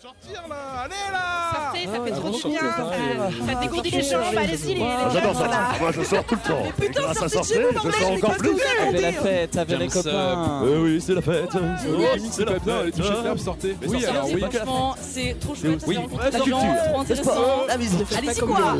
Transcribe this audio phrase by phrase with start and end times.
[0.00, 2.60] Sortir là Allez là Sortez, ça fait Ah, trop ouais, du bien.
[2.60, 3.46] sortez, Ça, sortez.
[3.46, 4.22] ça dégourdit les jambes.
[4.38, 5.68] Allez-y, les Ah, j'adore là.
[5.78, 6.62] Moi, je sors tout le temps.
[6.82, 8.56] Et grâce à sortir, je sors encore plus.
[8.88, 10.62] Avec la fête, avec les copains.
[10.64, 11.50] Euh, oui, c'est la fête.
[12.30, 13.38] C'est la les fête.
[13.44, 13.76] sortez.
[13.82, 14.40] Mais Oui, sortez, alors c'est oui.
[14.40, 15.84] Franchement, c'est trop chouette.
[15.86, 16.56] Oui, ça fait la culture,
[16.88, 17.32] trop intéressant.
[17.78, 18.12] musique.
[18.16, 18.74] Allez-y, quoi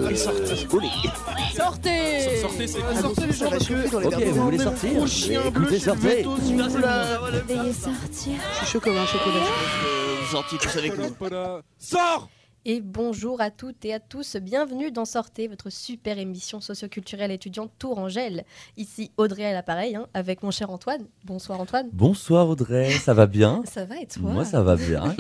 [1.55, 4.91] Sortez, Sortez c'est sortez les gens parce que Ok, vous voulez sortir
[5.47, 6.23] Écoutez, sortez.
[6.25, 8.33] Veuillez sortir.
[8.53, 10.00] Je suis chaud comme un chocolat.
[10.31, 11.09] Sortis tous avec nous.
[11.77, 12.31] Sors
[12.65, 17.73] Et bonjour à toutes et à tous, bienvenue dans Sortez, votre super émission socioculturelle étudiante
[17.81, 18.45] Tourangelle.
[18.77, 21.05] Ici Audrey à l'appareil, hein, avec mon cher Antoine.
[21.25, 21.89] Bonsoir Antoine.
[21.93, 24.31] Bonsoir Audrey, ça va bien Ça va et toi?
[24.31, 25.17] Moi ça va bien.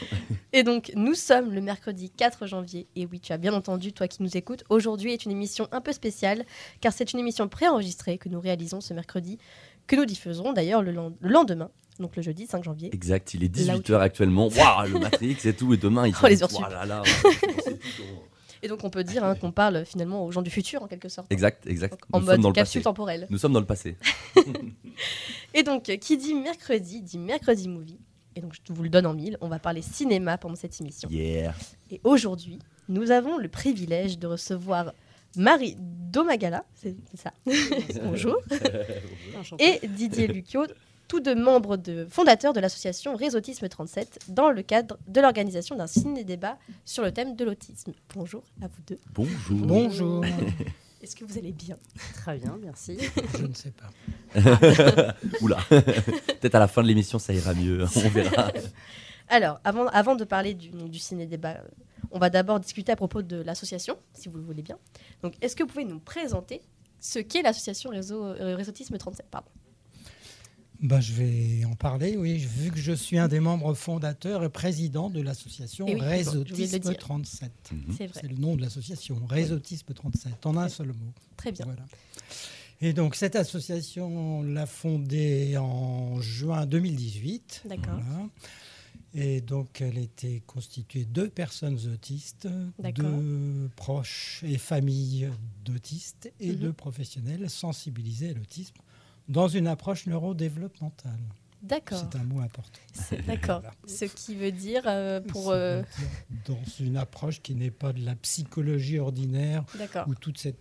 [0.54, 2.86] Et donc nous sommes le mercredi 4 janvier.
[2.96, 5.82] Et oui, tu as bien entendu, toi qui nous écoutes, aujourd'hui est une émission un
[5.82, 6.46] peu spéciale,
[6.80, 9.36] car c'est une émission préenregistrée que nous réalisons ce mercredi,
[9.86, 12.94] que nous diffuserons d'ailleurs le lendemain, donc le jeudi 5 janvier.
[12.94, 14.48] Exact, il est Là où 18h actuellement.
[14.56, 16.60] Waouh, le Matrix et tout, et demain il Oh, les heures sup.
[16.70, 17.02] là là,
[18.62, 21.08] Et donc on peut dire hein, qu'on parle finalement aux gens du futur en quelque
[21.08, 21.30] sorte.
[21.30, 21.92] Exact, exact.
[21.92, 23.26] Donc, en Nous dans mode le capsule temporelle.
[23.28, 23.96] Nous sommes dans le passé.
[25.52, 27.98] Et donc, qui dit mercredi, dit mercredi movie.
[28.36, 29.36] Et donc, je vous le donne en mille.
[29.42, 31.08] On va parler cinéma pendant cette émission.
[31.10, 31.54] Yeah.
[31.90, 32.58] Et aujourd'hui,
[32.88, 34.92] nous avons le privilège de recevoir
[35.36, 37.32] Marie Domagala, c'est c'est ça,
[38.04, 38.36] bonjour,
[39.58, 40.64] et Didier Lucchio,
[41.08, 45.86] tous deux membres de, fondateurs de l'association Réseautisme 37, dans le cadre de l'organisation d'un
[45.86, 47.92] ciné-débat sur le thème de l'autisme.
[48.14, 48.98] Bonjour à vous deux.
[49.14, 49.58] Bonjour.
[49.66, 50.24] Bonjour.
[51.02, 51.76] Est-ce que vous allez bien?
[52.14, 52.96] Très bien, merci.
[53.38, 53.90] Je ne sais pas.
[55.42, 55.58] Oula.
[55.68, 58.50] Peut-être à la fin de l'émission ça ira mieux, on verra.
[59.28, 61.58] Alors, avant, avant de parler du, du ciné-débat,
[62.10, 64.78] on va d'abord discuter à propos de l'association, si vous le voulez bien.
[65.22, 66.62] Donc, est-ce que vous pouvez nous présenter
[67.00, 69.50] ce qu'est l'association Réseau, euh, Réseautisme 37 pardon?
[70.84, 74.50] Bah, je vais en parler, oui, vu que je suis un des membres fondateurs et
[74.50, 76.98] président de l'association Eh oui, Réseautisme dire.
[76.98, 77.52] 37.
[77.72, 77.94] Mhm.
[77.96, 81.12] C'est vrai, C'est le nom de l'association, Réseautisme 37, en un seul mot.
[81.38, 81.64] très bien.
[81.64, 81.86] Voilà.
[82.82, 84.08] Et donc, cette association,
[84.40, 87.62] on l'a fondée en juin 2018.
[87.66, 87.98] D'accord.
[88.06, 88.28] Voilà.
[89.14, 92.46] Et donc, elle était constituée de personnes autistes,
[92.82, 95.30] de proches et familles
[95.64, 96.56] d'autistes et Mhm.
[96.58, 98.74] de professionnels sensibilisés à l'autisme
[99.28, 101.18] dans une approche neurodéveloppementale.
[101.62, 101.98] D'accord.
[102.12, 102.78] C'est un mot important.
[103.26, 103.60] D'accord.
[103.60, 103.74] Voilà.
[103.86, 105.50] Ce qui veut dire euh, pour.
[105.50, 106.08] Euh, dire
[106.46, 110.06] Dans une approche qui n'est pas de la psychologie ordinaire D'accord.
[110.06, 110.60] ou toute cette,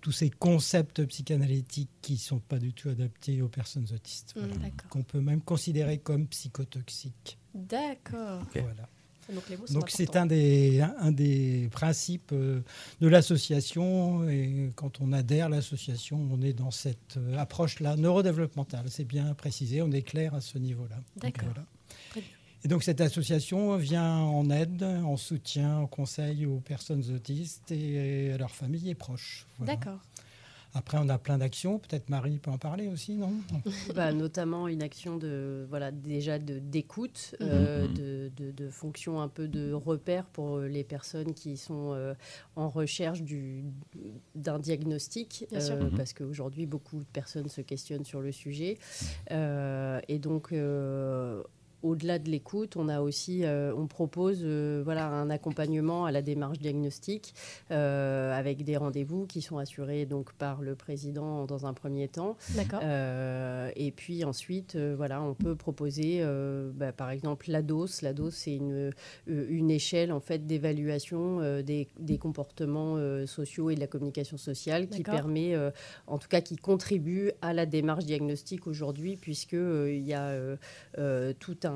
[0.00, 4.34] tous ces concepts psychanalytiques qui ne sont pas du tout adaptés aux personnes autistes.
[4.34, 4.54] Mm, Voilà.
[4.56, 4.88] D'accord.
[4.88, 7.38] Qu'on peut même considérer comme psychotoxiques.
[7.54, 8.42] D'accord.
[8.54, 8.88] Voilà.
[9.70, 12.60] Donc, c'est un des, un, un des principes euh,
[13.00, 18.86] de l'association et quand on adhère à l'association, on est dans cette euh, approche-là neurodéveloppementale.
[18.88, 20.96] C'est bien précisé, on est clair à ce niveau-là.
[21.16, 21.48] D'accord.
[21.54, 21.66] voilà.
[22.62, 28.32] Et donc cette association vient en aide, en soutien, en conseil aux personnes autistes et
[28.32, 29.46] à leurs familles et proches.
[29.56, 29.76] Voilà.
[29.76, 30.00] D'accord.
[30.74, 31.78] Après, on a plein d'actions.
[31.78, 33.32] Peut-être Marie peut en parler aussi, non?
[33.94, 37.46] Bah, notamment une action de voilà déjà de d'écoute, Mhm.
[37.48, 37.94] euh, Mhm.
[37.94, 42.14] de, de- de fonction un peu de repère pour les personnes qui sont euh,
[42.56, 43.64] en recherche du
[44.34, 45.96] d'un diagnostic, euh, Mhm.
[45.96, 48.78] parce qu'aujourd'hui beaucoup de personnes se questionnent sur le sujet,
[49.32, 51.42] Euh, et donc euh,
[51.82, 56.22] au-delà de l'écoute, on a aussi, euh, on propose euh, voilà, un accompagnement à la
[56.22, 57.34] démarche diagnostique
[57.70, 62.36] euh, avec des rendez-vous qui sont assurés donc par le président dans un premier temps.
[62.50, 62.80] D'accord.
[63.76, 66.24] Et puis ensuite, voilà, on peut proposer,
[66.74, 68.02] bah, par exemple, la dose.
[68.02, 68.92] La dose, c'est une,
[69.26, 75.02] une échelle en fait d'évaluation des, des comportements sociaux et de la communication sociale qui
[75.02, 75.56] permet,
[76.06, 80.36] en tout cas, qui contribue à la démarche diagnostique aujourd'hui, puisque il y a
[81.38, 81.69] tout un,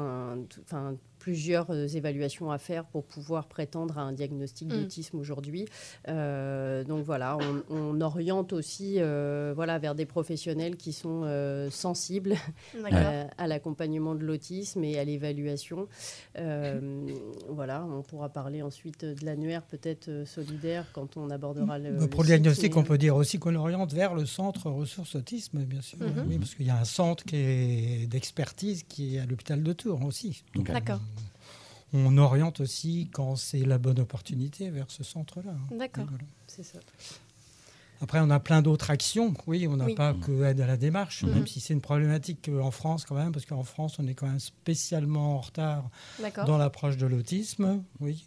[0.49, 4.77] tout- enfin plusieurs euh, évaluations à faire pour pouvoir prétendre à un diagnostic Mm.
[4.77, 5.65] d'autisme aujourd'hui.
[6.09, 7.39] Euh, donc voilà,
[7.71, 12.35] on, on oriente aussi euh, voilà, vers des professionnels qui sont euh, sensibles
[12.93, 15.89] euh, à l'accompagnement de l'autisme et à l'évaluation.
[16.39, 17.07] Euh,
[17.49, 22.07] voilà, on pourra parler ensuite de l'annuaire peut-être solidaire quand on abordera le.
[22.09, 25.81] Pour le diagnostic, on peut dire aussi qu'on oriente vers le centre ressources autisme, bien
[25.81, 25.99] sûr.
[26.01, 26.27] Mhm.
[26.29, 29.73] Oui, parce qu'il y a un centre qui est d'expertise qui est à l'hôpital de
[29.73, 30.45] Tours aussi.
[30.57, 31.01] D'accord.
[31.95, 35.53] On oriente aussi quand c'est la bonne opportunité vers ce centre-là.
[35.53, 35.77] hein.
[35.79, 36.05] D'accord.
[36.09, 36.25] Voilà.
[36.47, 36.79] C'est ça.
[38.01, 39.33] Après, on a plein d'autres actions.
[39.47, 39.95] Oui, on n'a Oui.
[39.95, 41.31] pas que aide à la démarche, Mhm.
[41.35, 44.15] même si c'est une problématique euh, en France quand même, parce qu'en France, on est
[44.15, 45.89] quand même spécialement en retard
[46.47, 47.83] dans l'approche de l'autisme.
[48.01, 48.27] Oui.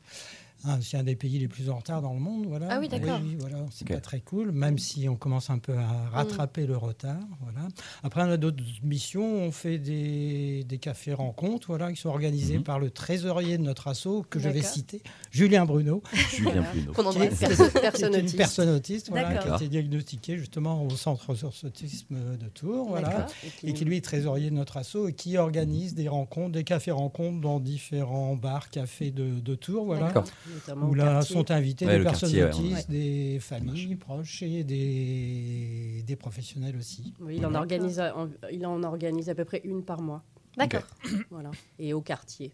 [0.66, 2.46] Ah, c'est un des pays les plus en retard dans le monde.
[2.48, 2.68] Voilà.
[2.72, 3.20] Ah oui, d'accord.
[3.40, 3.94] voilà, c'est Ok.
[3.96, 7.20] pas très cool, même si on commence un peu à rattraper le retard.
[7.42, 7.68] Voilà.
[8.04, 9.24] Après, on a d'autres missions.
[9.44, 12.64] On fait des, des cafés rencontres voilà, qui sont organisés Mhm.
[12.64, 15.02] par le trésorier de notre asso, que je vais citer,
[15.32, 16.02] Julien Bruno,
[16.36, 16.92] Julien Pruneau.
[16.94, 17.40] Qu'on embrasse.
[17.40, 18.38] Personne- personne une autiste.
[18.38, 19.56] personne autiste voilà, qui a D'accord.
[19.58, 22.88] été diagnostiquée justement au centre ressources autisme de Tours.
[22.90, 23.28] Voilà
[23.64, 26.92] et qui lui est trésorier de notre asso et qui organise des rencontres, des cafés
[26.92, 30.24] rencontres dans différents bars, cafés de, de Tours, voilà, D'accord.
[30.54, 31.36] Notamment où là quartier.
[31.36, 37.14] sont invités Ouais, des personnes quartier, ouais, des familles proches et des, des professionnels aussi.
[37.20, 40.24] Oui, il, en organise, à- en- il en organise à peu près une par mois.
[40.58, 40.84] D'accord.
[41.30, 41.52] Voilà.
[41.80, 42.52] Et au quartier.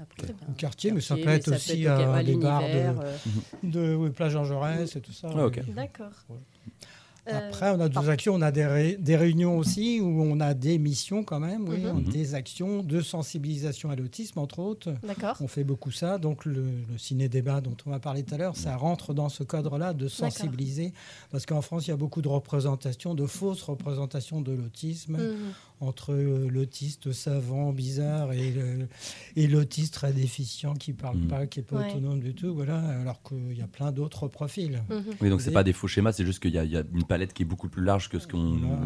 [0.00, 2.66] Après, ben, Au quartier, mais ça peut être aussi au- à à des bars de,
[2.68, 3.16] euh,
[3.62, 5.28] de oui, Plage Jean Jaurès et tout ça.
[5.30, 5.48] Ah.
[5.74, 6.12] D'accord.
[6.30, 6.36] Ouais.
[7.28, 10.40] Euh, Après, on a d'autres actions, on a des, ré- des réunions aussi où on
[10.40, 12.06] a des missions quand même, oui, Mhm.
[12.08, 14.94] a des actions de sensibilisation à l'autisme, entre autres.
[15.06, 15.36] D'accord.
[15.40, 16.18] On fait beaucoup ça.
[16.18, 19.42] Donc, le, le ciné-débat dont on va parler tout à l'heure, ça rentre dans ce
[19.44, 20.92] cadre-là de sensibiliser.
[21.30, 25.52] Parce qu'en France, il y a beaucoup de représentations, de fausses représentations de l'autisme, Mhm.
[25.80, 28.86] Entre euh, l'autiste savant, bizarre, et, le-
[29.36, 31.26] et l'autiste très déficient qui ne parle Mhm.
[31.28, 31.90] pas, qui n'est pas Ouais.
[31.92, 32.54] autonome du tout.
[32.54, 34.82] Voilà, alors qu'il y a plein d'autres profils.
[34.90, 35.02] Mhm.
[35.20, 36.84] Oui, donc c'est pas des faux schémas, c'est juste qu'il y, a- il y a
[36.92, 38.82] une palette qui est beaucoup plus large que ce qu'on Voilà.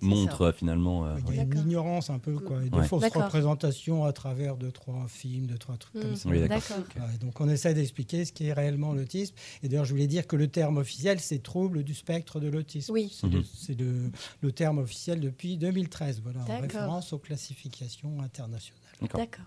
[0.00, 1.06] Montre euh, finalement.
[1.06, 2.86] euh, Il y a une ignorance un peu, quoi, et de Ouais.
[2.86, 6.16] fausses représentations à travers deux, trois films, deux, trois trucs comme Mhm.
[6.16, 6.28] ça.
[6.28, 9.34] Oui, et donc on essaie d'expliquer ce qui est réellement l'autisme.
[9.62, 12.92] Et d'ailleurs, je voulais dire que le terme officiel, c'est trouble du spectre de l'autisme.
[12.92, 13.10] Oui.
[13.18, 14.10] C'est le, c'est le-
[14.42, 16.62] le terme officiel depuis 2013, voilà, en D'accord.
[16.62, 18.80] référence aux classifications internationales.
[19.00, 19.20] D'accord.
[19.20, 19.44] D'accord.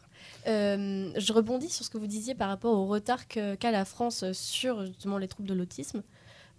[0.48, 3.84] Euh, je rebondis sur ce que vous disiez par rapport au retard que- qu'a la
[3.86, 6.04] France sur justement les troubles de l'autisme.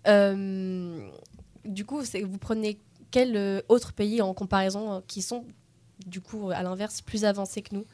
[0.09, 1.09] Euh,
[1.65, 2.79] du coup, c'est- vous prenez
[3.11, 5.45] quel euh, autre pays en comparaison euh, qui sont
[6.07, 7.85] du coup à l'inverse plus avancés que nous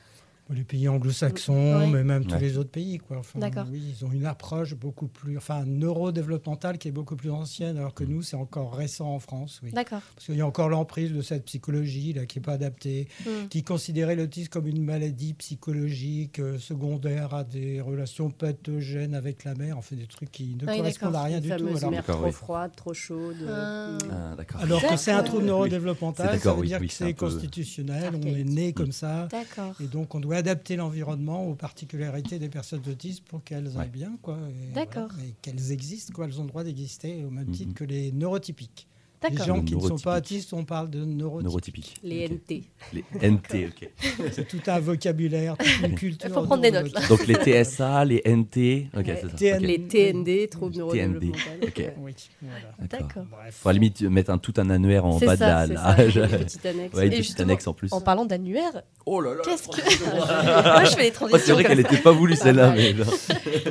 [0.48, 2.98] Les pays anglo-saxons, mais même tous les autres pays.
[2.98, 3.18] Quoi.
[3.18, 3.66] Enfin, D'accord.
[3.70, 7.94] Oui, ils ont une approche beaucoup plus, enfin, neurodéveloppementale qui est beaucoup plus ancienne, alors
[7.94, 9.60] que nous, c'est encore récent en France.
[9.64, 9.72] Oui.
[9.72, 10.02] D'accord.
[10.14, 13.48] Parce qu'il y a encore l'emprise de cette psychologie là, qui n'est pas adaptée, Mhm.
[13.48, 19.54] qui considérait l'autisme comme une maladie psychologique euh, secondaire à des relations pathogènes avec la
[19.54, 21.20] mère, en fait des trucs qui ne oui, correspondent d'accord.
[21.22, 21.54] à rien du tout.
[21.76, 22.32] Alors, D'accord, trop oui.
[22.32, 23.36] froides, trop chaudes.
[23.42, 24.34] euh, Ah.
[24.36, 24.44] mm.
[24.54, 27.26] Ah, alors que c'est un trouble neurodéveloppemental, ça veut oui, dire oui, que c'est peu-
[27.26, 29.26] constitutionnel, on est né comme ça.
[29.30, 29.74] D'accord.
[29.80, 33.82] Et donc, on doit adapter l'environnement aux particularités des personnes autistes pour qu'elles Ouais.
[33.82, 34.38] aillent bien, quoi.
[34.50, 35.08] Et D'accord.
[35.12, 35.28] voilà.
[35.28, 36.26] Et qu'elles existent, quoi.
[36.26, 37.74] Elles ont le droit d'exister au même titre Mhm.
[37.74, 38.86] que les neurotypiques.
[39.30, 41.44] Les gens qui ne sont pas autistes, on parle de neurotypiques.
[41.44, 41.94] Neurotypique.
[42.02, 42.28] Les.
[42.28, 42.62] NT.
[42.92, 43.90] Les NT, ok.
[44.32, 46.28] C'est tout un vocabulaire, toute une culture.
[46.28, 47.00] Il faut prendre des notes, là.
[47.08, 47.34] Donc les
[47.64, 49.20] TSA, les NT, ok, Ouais.
[49.38, 49.58] c'est ça.
[49.58, 50.78] Les TND, troubles TND.
[50.78, 51.38] neurodéveloppementaux.
[51.62, 51.82] Ok.
[51.98, 52.88] Oui, voilà.
[52.88, 53.24] D'accord.
[53.30, 53.54] Bref.
[53.54, 56.02] Faudra limite mettre un, tout un annuaire en bas de la c'est la- ça.
[56.36, 56.94] Une petite annexe.
[56.96, 57.92] Ouais, une Et petite annexe en plus.
[57.92, 59.76] En parlant d'annuaire, Oh là là qu'est-ce que.
[60.04, 61.40] Moi, je fais Oh, transitions.
[61.46, 63.04] C'est vrai qu'elle n'était pas voulue celle-là, mais non.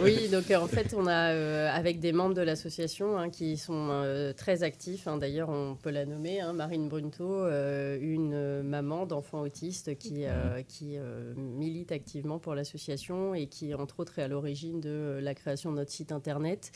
[0.03, 3.57] Oui, donc euh, en fait, on a, euh, avec des membres de l'association hein, qui
[3.57, 8.33] sont euh, très actifs, hein, d'ailleurs, on peut la nommer, hein, Marine Brunto, euh, une
[8.33, 10.97] euh, maman d'enfants autistes qui, euh, qui
[11.35, 15.77] milite activement pour l'association et qui, entre autres, est à l'origine de la création de
[15.77, 16.71] notre site internet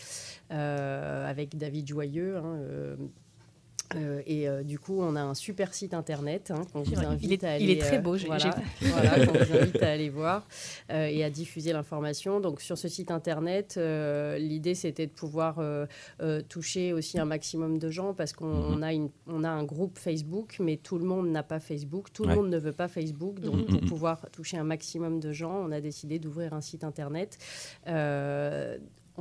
[0.50, 2.38] avec David Joyeux.
[2.38, 2.98] hein,
[3.96, 7.00] euh, euh, et euh, du coup, on a un super site internet hein, qu'on vous
[7.00, 7.64] invite Il est- à aller.
[7.66, 8.28] il est très euh, beau, j'ai-
[8.82, 10.48] voilà, qu'on vous invite à aller voir
[10.92, 12.40] euh, et à diffuser l'information.
[12.40, 15.86] Donc sur ce site internet, euh, l'idée c'était de pouvoir euh,
[16.22, 18.76] euh, toucher aussi un maximum de gens parce qu'on Mhm.
[18.78, 22.08] on a, une, on a un groupe Facebook, mais tout le monde n'a pas Facebook,
[22.14, 22.30] tout Ouais.
[22.30, 23.40] le monde ne veut pas Facebook.
[23.40, 23.88] Donc pour Mhm.
[23.90, 27.38] pouvoir toucher un maximum de gens, on a décidé d'ouvrir un site internet.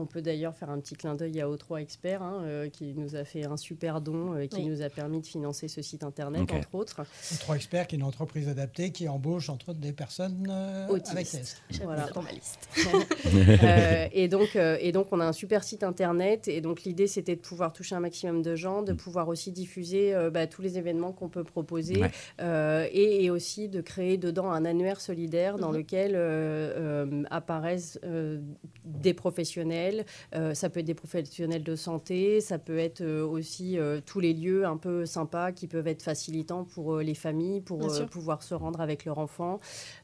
[0.00, 3.16] On peut d'ailleurs faire un petit clin d'œil à O3 Expert, hein, euh, qui nous
[3.16, 4.66] a fait un super don, euh, qui Oui.
[4.66, 7.00] nous a permis de financer ce site internet, entre autres.
[7.40, 11.12] Trois experts, qui est une entreprise adaptée qui embauche entre autres des personnes euh, Autistes.
[11.70, 12.08] avec Voilà.
[12.14, 12.68] dans ma liste.
[13.62, 16.48] Euh, et, donc, euh, et donc, on a un super site internet.
[16.48, 20.14] Et donc, l'idée, c'était de pouvoir toucher un maximum de gens, de pouvoir aussi diffuser
[20.14, 22.10] euh, bah, tous les événements qu'on peut proposer Ouais.
[22.40, 25.76] euh, et, et aussi de créer dedans un annuaire solidaire dans Mhm.
[25.78, 28.40] lequel euh, euh, apparaissent euh,
[28.84, 29.87] des professionnels.
[30.34, 34.20] Euh, ça peut être des professionnels de santé, ça peut être euh, aussi euh, tous
[34.20, 38.06] les lieux un peu sympas qui peuvent être facilitants pour euh, les familles, pour euh,
[38.06, 39.60] pouvoir se rendre avec leur enfant.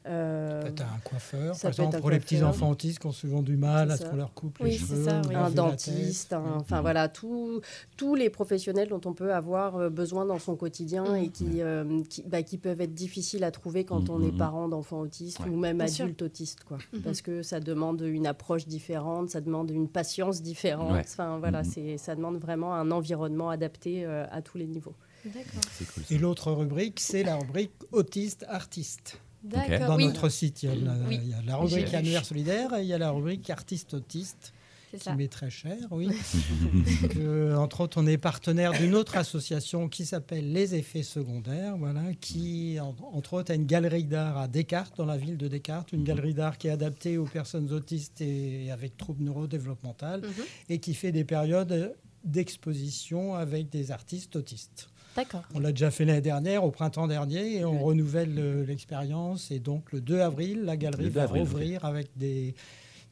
[0.07, 3.57] Euh, Peut-être un coiffeur, par exemple, pour les petits enfants autistes qui ont souvent du
[3.57, 5.35] mal à ce qu'on leur coupe Oui, les c'est cheveux, ça, oui.
[5.35, 6.81] un dentiste, un- enfin Mhm.
[6.81, 7.61] voilà, tout-
[7.97, 12.23] tous les professionnels dont on peut avoir besoin dans son quotidien et qui, euh, qui,
[12.23, 14.37] bah, qui peuvent être difficiles à trouver quand on est Mhm.
[14.37, 15.49] parent d'enfants autistes Ouais.
[15.49, 16.05] ou même Bien sûr.
[16.05, 16.77] adulte autiste, quoi.
[17.03, 20.91] Parce que ça demande une approche différente, ça demande une patience différente.
[20.93, 21.01] Ouais.
[21.01, 21.69] Enfin voilà, Mhm.
[21.71, 24.95] c'est ça demande vraiment un environnement adapté euh, à tous les niveaux.
[25.23, 26.03] Cool.
[26.11, 29.19] Et l'autre rubrique, c'est la rubrique autiste-artiste.
[29.43, 29.87] D'accord.
[29.89, 31.19] Dans oui, notre site, il y a la, Oui.
[31.23, 34.53] il y a la rubrique annuaire solidaire et il y a la rubrique artiste autiste
[34.97, 35.15] qui ça.
[35.15, 36.09] m'est très cher, oui.
[37.09, 42.01] Que, entre autres, on est partenaire d'une autre association qui s'appelle Les Effets Secondaires, voilà,
[42.19, 45.91] qui, en- entre autres, a une galerie d'art à Descartes, dans la ville de Descartes,
[45.93, 50.43] une galerie d'art qui est adaptée aux personnes autistes et avec troubles neurodéveloppementaux Mhm.
[50.69, 54.87] et qui fait des périodes d'exposition avec des artistes autistes.
[55.15, 55.43] D'accord.
[55.53, 59.49] On l'a déjà fait l'année dernière, au printemps dernier, et on renouvelle euh, l'expérience.
[59.51, 62.53] Et donc, le 2 avril, la galerie Le 2 va avril, rouvrir avec des,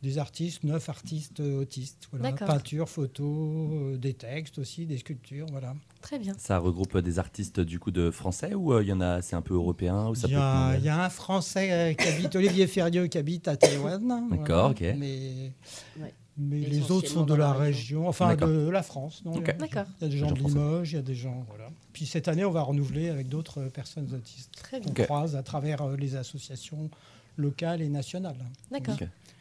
[0.04, 2.10] des artistes, neuf artistes euh, autistes.
[2.12, 2.34] Voilà.
[2.36, 5.48] Peinture, photo, euh, des textes aussi, des sculptures.
[5.50, 5.74] Voilà.
[6.02, 6.34] Très bien.
[6.38, 9.38] Ça regroupe des artistes du coup de français ou euh, il y en a, c'est
[9.38, 12.06] un peu européen ou ça Il y, peut être a, y a un Français qui
[12.08, 14.28] habite, Olivier Ferrieux, qui habite à Taïwan.
[14.32, 14.82] D'accord, ok.
[14.98, 15.54] Mais,
[16.00, 16.14] Ouais.
[16.38, 19.22] mais les autres sont de la région, enfin de la France.
[19.24, 19.44] Non, Ok.
[19.44, 19.86] il y a- D'accord.
[20.02, 20.40] Il y a des gens de.
[20.40, 21.46] Limoges, il y a des gens.
[21.48, 21.70] Voilà.
[21.94, 24.88] Puis cette année, on va renouveler avec d'autres personnes autistes Très bien.
[24.92, 25.06] qu'on Ok.
[25.06, 26.90] croise à travers les associations
[27.38, 28.36] locales et nationales.
[28.70, 28.98] D'accord.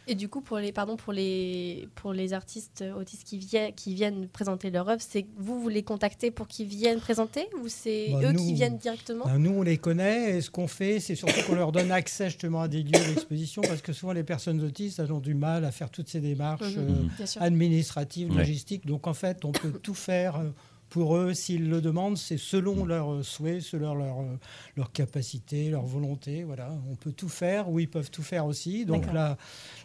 [0.09, 3.94] Et du coup, pour les, pardon, pour les, pour les artistes autistes qui viennent, qui
[3.94, 8.09] viennent présenter leur œuvre, c'est vous, vous les contactez pour qu'ils viennent présenter ou c'est
[8.11, 10.99] Bah, eux nous- qui viennent directement Ben, nous, on les connaît et ce qu'on fait,
[10.99, 14.25] c'est surtout qu'on leur donne accès justement à des lieux d'exposition parce que souvent les
[14.25, 17.11] personnes autistes elles ont du mal à faire toutes ces démarches Mhm.
[17.21, 18.38] euh, administratives, Ouais.
[18.38, 18.87] logistiques.
[18.87, 20.50] Donc en fait, on peut tout faire euh,
[20.92, 22.18] pour eux s'ils le demandent.
[22.18, 24.37] C'est selon leurs souhaits, selon leur, euh,
[24.76, 26.44] leur capacité, leur volonté.
[26.44, 28.84] Voilà, on peut tout faire ou ils peuvent tout faire aussi.
[28.84, 29.38] Donc là,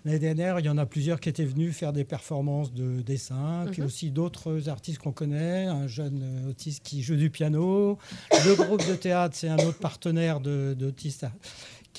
[0.03, 3.65] l'année dernière, il y en a plusieurs qui étaient venus faire des performances de dessin,
[3.71, 3.87] puis Mhm.
[3.87, 7.97] aussi d'autres artistes qu'on connaît, un jeune euh, autiste qui joue du piano.
[8.45, 11.25] Le groupe de théâtre, c'est un autre partenaire de- d'autistes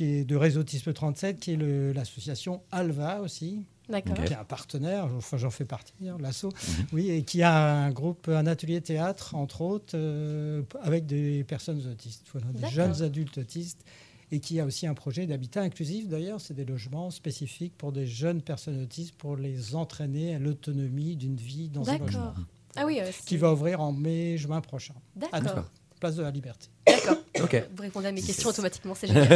[0.01, 4.17] est de Réseau Autisme 37, qui est l'association Alva aussi, D'accord.
[4.25, 6.87] Qui est un partenaire, enfin j'en fais partie, hein, l'asso, Mhm.
[6.93, 11.83] oui, et qui a un groupe, un atelier théâtre, entre autres, euh, avec des personnes
[11.91, 13.85] autistes, voilà, des jeunes adultes autistes,
[14.31, 18.07] et qui a aussi un projet d'habitat inclusif, d'ailleurs, c'est des logements spécifiques pour des
[18.07, 22.35] jeunes personnes autistes, pour les entraîner à l'autonomie d'une vie dans un logement, D'accord.
[22.77, 24.95] Ah oui, euh, qui va ouvrir en mai-juin prochain,
[25.33, 25.65] à D'accord.
[26.01, 26.69] Place de la Liberté.
[26.87, 27.17] D'accord.
[27.77, 29.29] Vous répondez à mes questions automatiquement, c'est génial.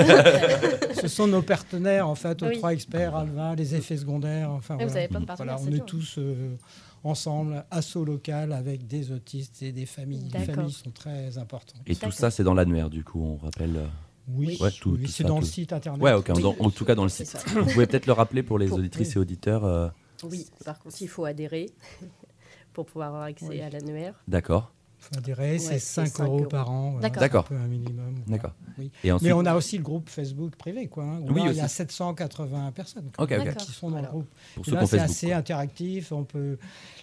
[1.00, 2.56] Ce sont nos partenaires, en fait, aux Oui.
[2.58, 4.50] trois experts, Alva, les effets secondaires.
[4.50, 4.98] Enfin, vous voilà.
[4.98, 6.56] avez plein de partenaires, Voilà, on est tous euh,
[7.04, 10.28] ensemble, assaut local, avec des autistes et des familles.
[10.32, 11.80] Les familles sont très importantes.
[11.86, 13.76] Et tout ça, c'est dans l'annuaire, du coup, on rappelle.
[13.76, 13.86] euh,
[14.28, 15.40] Oui, Ouais, tout- oui, tout c'est ça, dans tout.
[15.42, 16.02] le site internet.
[16.02, 16.42] Ouais, ok, Oui.
[16.42, 17.26] dans- en tout cas dans le site.
[17.26, 17.38] ça.
[17.54, 19.14] Vous pouvez peut-être le rappeler pour les Pour- auditrices oui.
[19.14, 19.64] et auditeurs.
[19.64, 19.88] euh,
[20.24, 21.70] Oui, par contre, il faut adhérer
[22.72, 23.60] pour pouvoir avoir accès Oui.
[23.60, 24.14] à l'annuaire.
[24.28, 24.72] D'accord,
[25.16, 26.48] Adhérer, c'est Ouais, 5, c'est 5 euros euros.
[26.48, 26.90] par an.
[26.92, 27.44] voilà, D'accord.
[27.44, 28.14] Un peu un minimum.
[28.26, 28.52] d'accord.
[28.78, 28.90] Oui.
[29.04, 31.04] Ensuite, Mais on a aussi le groupe Facebook privé, quoi.
[31.04, 31.74] hein, où Oui, là, il y a aussi.
[31.74, 33.44] 780 personnes quoi, Ok, ok.
[33.44, 33.62] D'accord.
[33.62, 34.08] qui sont dans Voilà.
[34.08, 34.28] le groupe.
[34.54, 35.36] Pour Et ceux là, qu'on c'est assez quoi.
[35.36, 36.12] interactif.
[36.12, 36.58] On peut,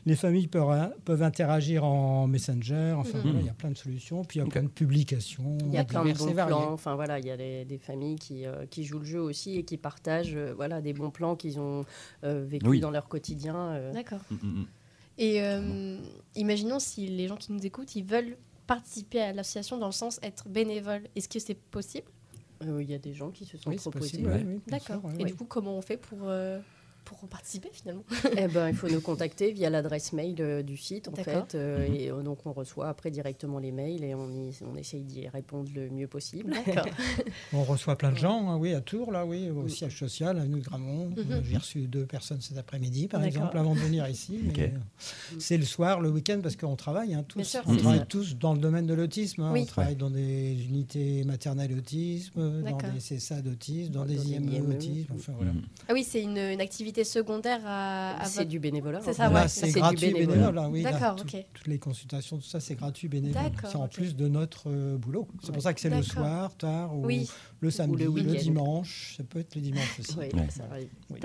[0.05, 2.93] les familles peuvent, peuvent interagir en Messenger.
[2.97, 3.23] Enfin, Mhm.
[3.23, 4.23] voilà, il y a plein de solutions.
[4.23, 4.51] Puis il y a Ok.
[4.51, 5.57] plein de publications.
[5.65, 6.71] Il y a plein de bons plans.
[6.73, 9.57] Enfin voilà, il y a des, des familles qui, euh, qui jouent le jeu aussi
[9.57, 11.85] et qui partagent euh, voilà des bons plans qu'ils ont
[12.23, 12.79] euh, vécu Oui.
[12.79, 13.55] dans leur quotidien.
[13.55, 13.93] euh.
[13.93, 14.19] D'accord.
[14.31, 14.65] Mm, mm, mm.
[15.19, 15.97] Et euh,
[16.35, 20.19] imaginons si les gens qui nous écoutent, ils veulent participer à l'association dans le sens
[20.23, 21.03] être bénévole.
[21.15, 22.07] Est-ce que c'est possible?
[22.63, 24.25] Euh, Il y a des gens qui se sont Oui, proposés.
[24.25, 24.43] ouais.
[24.47, 25.01] oui, D'accord.
[25.19, 26.59] Et du coup, comment on fait pour, euh,
[27.09, 28.03] pour participer finalement
[28.37, 31.55] Eh ben, il faut nous contacter via l'adresse mail euh, du site, en fait.
[31.55, 31.87] euh.
[31.93, 35.27] Et euh, donc, on reçoit après directement les mails et on, y- on essaye d'y
[35.27, 36.53] répondre le mieux possible.
[37.53, 40.45] On reçoit plein de gens, hein, oui, à Tours, là, oui, au siège social, à
[40.45, 41.09] nous Gramont.
[41.09, 41.43] Mhm.
[41.43, 44.39] J'ai reçu deux personnes cet après-midi, par exemple, avant de venir ici.
[44.59, 44.67] Euh,
[45.39, 47.41] C'est le soir, le week-end, parce qu'on travaille hein, tous.
[47.43, 48.05] Sûr, on c'est travaille ça.
[48.05, 49.41] tous dans le domaine de l'autisme.
[49.41, 49.51] hein.
[49.53, 49.61] Oui.
[49.63, 54.49] On travaille dans des unités maternelles autisme, dans des CSA d'autisme, dans, Dans des IME
[54.53, 54.69] IME.
[54.75, 55.13] autisme.
[55.15, 55.53] Enfin, voilà.
[55.53, 55.61] Mhm.
[55.87, 58.99] Ah oui, c'est une, une activité secondaire à, à C'est votre- du bénévolat.
[59.03, 59.47] C'est ça, ouais.
[59.47, 60.47] C'est gratuit bénévolat.
[60.51, 60.69] bénévole.
[60.71, 61.45] oui, D'accord, tout- ok.
[61.53, 63.41] Toutes les consultations, tout ça, c'est gratuit bénévole.
[63.43, 65.27] D'accord, C'est en plus de notre euh, boulot.
[65.43, 67.29] C'est pour ça que c'est le soir, tard, ou Oui,
[67.61, 68.33] le samedi, le, week-end.
[68.41, 69.15] dimanche.
[69.17, 70.15] Ça peut être le dimanche aussi.
[70.17, 70.25] Oui,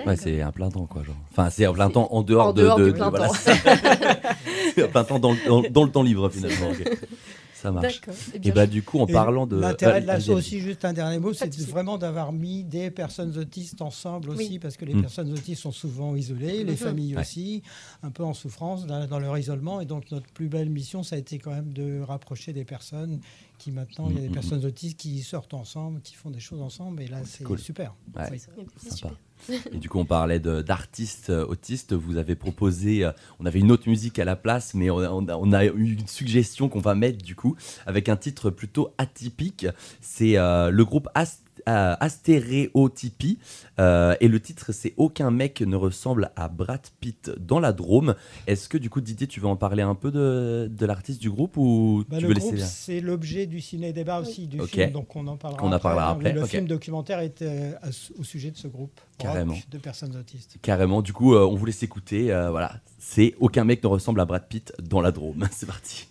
[0.05, 0.15] Ouais.
[0.17, 1.03] c'est un plein temps, quoi.
[1.03, 1.15] Genre.
[1.31, 3.27] Enfin, c'est un plein temps en dehors, en de, dehors de- du de- plein voilà,
[3.27, 3.33] temps.
[4.83, 6.69] un plein temps dans, le- dans- dans le temps libre, finalement.
[7.65, 7.99] Ça marche.
[8.01, 8.13] D'accord.
[8.33, 9.57] Eh Et bien, bah, du coup, en parlant de.
[9.57, 10.37] L'intérêt de l'asso allez.
[10.37, 14.59] aussi, juste un dernier mot, c'est vraiment d'avoir mis des personnes autistes ensemble aussi, Oui.
[14.59, 15.01] parce que les Mm.
[15.01, 17.21] personnes autistes sont souvent isolées, les familles Ouais.
[17.21, 17.63] aussi,
[18.03, 19.81] un peu en souffrance dans, dans leur isolement.
[19.81, 23.19] Et donc, notre plus belle mission, ça a été quand même de rapprocher des personnes
[23.57, 24.33] qui maintenant, il y a des Mhm.
[24.33, 27.01] personnes autistes qui sortent ensemble, qui font des choses ensemble.
[27.01, 27.59] Et là, c'est cool.
[27.59, 27.93] super.
[28.15, 28.23] Ouais.
[28.31, 28.39] Oui.
[28.77, 29.15] c'est Sympa.
[29.47, 29.73] super.
[29.73, 31.93] Et du coup, on parlait de- d'artistes euh, autistes.
[31.93, 35.09] Vous avez proposé, euh, on avait une autre musique à la place, mais on a,
[35.11, 38.49] on a- on a eu une suggestion qu'on va mettre du coup avec un titre
[38.49, 39.67] plutôt atypique.
[40.01, 43.37] C'est euh, le groupe Ast- Astéréotypie.
[43.79, 48.15] Euh, et le titre, c'est Aucun mec ne ressemble à Brad Pitt dans la Drôme.
[48.47, 51.29] Est-ce que du coup, Didier, tu veux en parler un peu de, de l'artiste du
[51.29, 54.91] groupe ou Bah, tu le veux groupe, laisser c'est l'objet du ciné-débat aussi, du film,
[54.91, 55.89] donc on en parlera On en après.
[55.89, 59.55] parlera après, Le film documentaire était à- au sujet de ce groupe rock Carrément.
[59.71, 60.57] de personnes autistes.
[60.61, 62.31] Carrément, du coup, euh, on vous laisse écouter.
[62.31, 65.47] euh, voilà, c'est Aucun mec ne ressemble à Brad Pitt dans la Drôme.
[65.51, 66.07] C'est parti.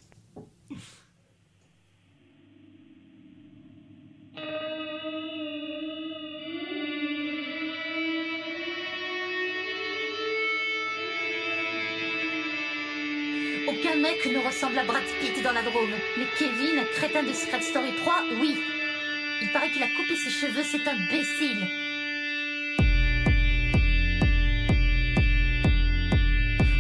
[13.85, 15.91] Aucun mec ne ressemble à Brad Pitt dans la Drôme.
[16.17, 18.57] Mais Kevin, crétin de Secret Story 3, oui.
[19.43, 21.67] Il paraît qu'il a coupé ses cheveux, c'est imbécile.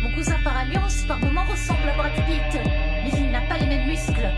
[0.02, 2.60] Mon cousin par alliance, par moments, ressemble à Brad Pitt.
[3.04, 4.30] Mais il n'a pas les mêmes muscles.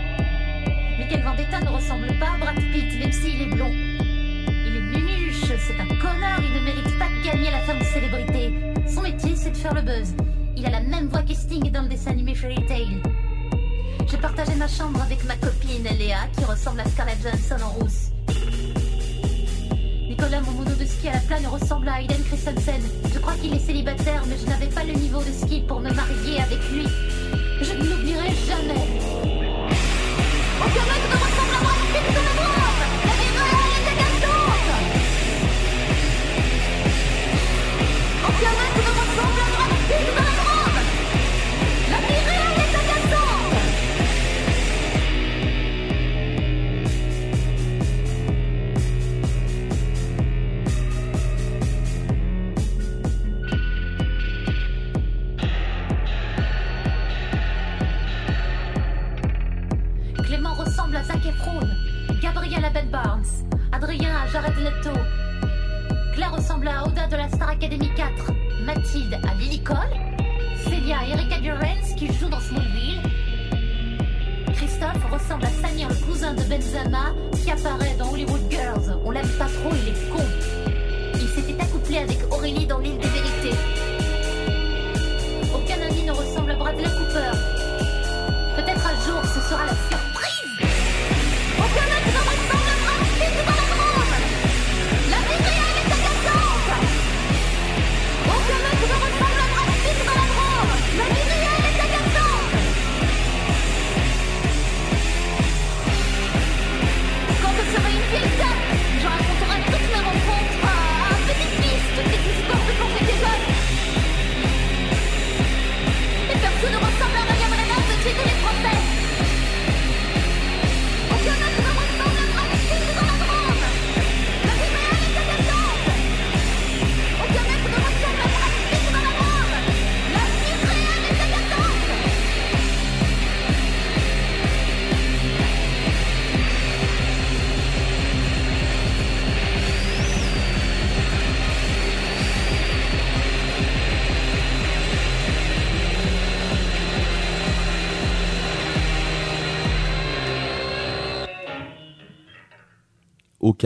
[0.97, 3.71] Michael Vendetta ne ressemble pas à Brad Pitt, même s'il est blond.
[3.71, 8.51] Il est nunuche, c'est un connard, il ne mérite pas de gagner la femme célébrité.
[8.93, 10.13] Son métier, c'est de faire le buzz.
[10.71, 13.01] La même voix que Sting dans le dessin animé Fairy Tail.
[14.09, 18.11] J'ai partagé ma chambre avec ma copine Léa, qui ressemble à Scarlett Johansson en rousse.
[20.09, 22.81] Nicolas, mon mono de ski à la plane, ressemble à Hayden Christensen.
[23.13, 25.91] Je crois qu'il est célibataire, mais je n'avais pas le niveau de ski pour me
[25.91, 26.85] marier avec lui.
[27.61, 28.87] Je ne l'oublierai jamais.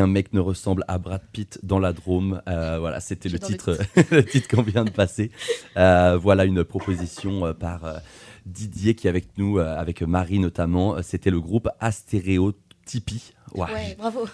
[0.02, 2.42] Aucun mec ne ressemble à Brad Pitt dans la Drôme.
[2.48, 3.78] Euh, voilà, c'était le titre,
[4.12, 5.30] le titre qu'on vient de passer.
[5.78, 8.02] Euh, voilà une proposition euh, par
[8.48, 11.04] Didier qui est avec nous, avec Marie notamment.
[11.04, 13.34] C'était le groupe Astéréotypie.
[13.54, 13.72] Ouais.
[13.72, 14.28] Ouais, bravo.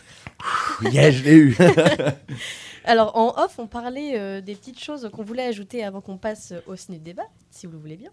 [0.84, 1.58] Yeah, je l'ai eu.
[2.88, 6.54] Alors en off, on parlait euh, des petites choses qu'on voulait ajouter avant qu'on passe
[6.68, 8.12] au ciné débat, si vous le voulez bien.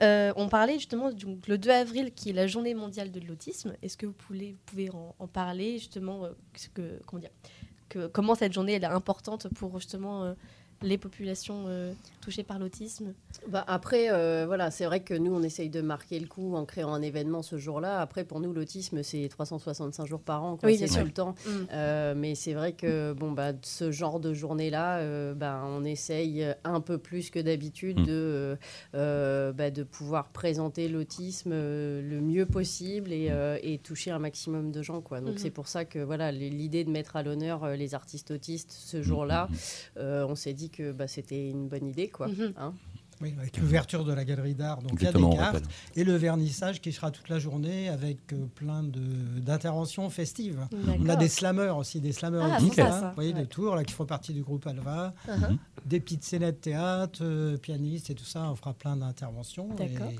[0.00, 3.74] Euh, on parlait justement du le 2 avril qui est la journée mondiale de l'autisme.
[3.82, 8.74] Est-ce que vous pouvez, vous pouvez en, parler justement euh, comment dire, comment cette journée
[8.74, 10.34] elle est importante pour justement euh,
[10.82, 13.12] les populations euh, touchées par l'autisme
[13.48, 16.64] Bah après, euh, voilà, c'est vrai que nous, on essaye de marquer le coup en
[16.64, 18.00] créant un événement ce jour-là.
[18.00, 21.34] Après, pour nous, l'autisme, c'est 365 jours par an, quoi, Oui, c'est tout le temps.
[21.46, 21.50] Mm.
[21.72, 26.46] Euh, mais c'est vrai que bon, bah, ce genre de journée-là, euh, bah, on essaye
[26.64, 28.04] un peu plus que d'habitude Mm.
[28.04, 28.58] de,
[28.92, 34.82] bah, de pouvoir présenter l'autisme le mieux possible et, euh, et toucher un maximum de
[34.82, 35.00] gens.
[35.00, 35.20] Quoi.
[35.20, 35.38] Donc Mhm.
[35.38, 39.48] c'est pour ça que voilà, l'idée de mettre à l'honneur les artistes autistes ce jour-là,
[39.96, 42.08] euh, on s'est dit que bah, c'était une bonne idée.
[42.08, 42.52] Quoi, Mhm.
[42.56, 42.74] hein.
[43.20, 46.04] Oui, avec l'ouverture de la galerie d'art, donc Exactement, il y a des cartes, et
[46.04, 50.68] le vernissage qui sera toute la journée avec euh, plein de- d'interventions festives.
[51.00, 53.08] On a des slammers aussi, des slammers Ah, hein, ça.
[53.08, 53.40] vous voyez, Ouais.
[53.40, 55.56] de Tours, là, qui font partie du groupe Alva, Uh-huh.
[55.84, 59.68] des petites scénettes de théâtre, euh, pianistes et tout ça, on fera plein d'interventions.
[59.76, 60.10] D'accord.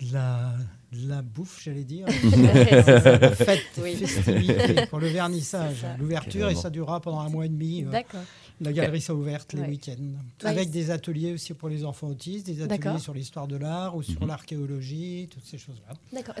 [0.00, 0.52] et de la,
[0.94, 2.06] de la bouffe, j'allais dire.
[3.34, 3.94] Fête, Oui.
[3.96, 7.84] festivité pour le vernissage, l'ouverture, et ça durera pendant un mois et demi.
[7.84, 8.20] euh, D'accord.
[8.60, 9.68] La galerie sera ouverte les Ouais.
[9.68, 9.92] week-ends.
[10.44, 10.48] Ouais.
[10.48, 14.02] Avec des ateliers aussi pour les enfants autistes, des ateliers sur l'histoire de l'art ou
[14.02, 14.28] sur Mhm.
[14.28, 15.94] l'archéologie, toutes ces choses-là.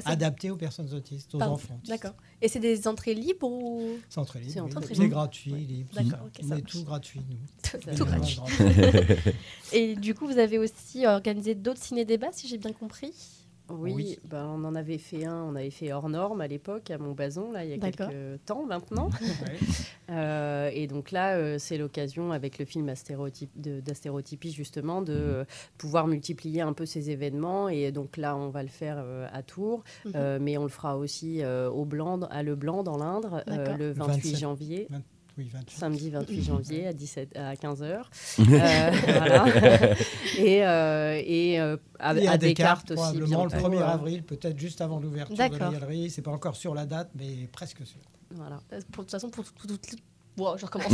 [0.04, 1.54] Adaptées aux personnes autistes, aux Pardon.
[1.54, 1.88] enfants autistes.
[1.90, 2.14] D'accord.
[2.40, 4.94] Et c'est des entrées libres ou C'est entre libre, C'est oui.
[5.00, 5.08] libre.
[5.10, 5.58] gratuit, Ouais.
[5.58, 5.90] libre.
[5.94, 7.36] D'accord, On est tout gratuit, nous.
[7.96, 8.38] Tout gratuit.
[9.72, 13.12] Et du coup, vous avez aussi organisé d'autres ciné-débats, si j'ai bien compris?
[13.70, 14.18] Oui, Oui.
[14.28, 17.50] ben, on en avait fait un, on avait fait hors norme à l'époque, à Montbazon,
[17.50, 19.08] là, il y a quelques temps maintenant.
[19.20, 19.58] Ouais.
[20.10, 22.86] Euh, et donc là, euh, c'est l'occasion, avec le film
[23.56, 25.44] d'Astérotypie, justement, de euh,
[25.78, 27.68] pouvoir multiplier un peu ces événements.
[27.70, 30.12] Et donc là, on va le faire euh, à Tours, Mhm.
[30.14, 33.76] euh, mais on le fera aussi euh, au Blanc, à Le Blanc, dans l'Indre, euh,
[33.76, 34.36] Le 28 27.
[34.38, 34.88] janvier.
[35.36, 35.76] Oui, 28.
[35.78, 38.02] Samedi 28 janvier à, 17, à 15h.
[38.38, 39.44] voilà.
[40.38, 43.00] Et, euh, et euh, à, Et à Descartes aussi.
[43.00, 43.66] probablement le bientôt.
[43.68, 43.88] 1er Voilà.
[43.92, 46.10] avril, peut-être juste avant l'ouverture de la galerie.
[46.10, 48.00] C'est pas encore sur la date, mais presque sûr.
[48.30, 48.60] Voilà.
[48.72, 49.96] Euh, Pour, de toute façon, pour tout- tout- tout-
[50.36, 50.92] Wow, je recommence.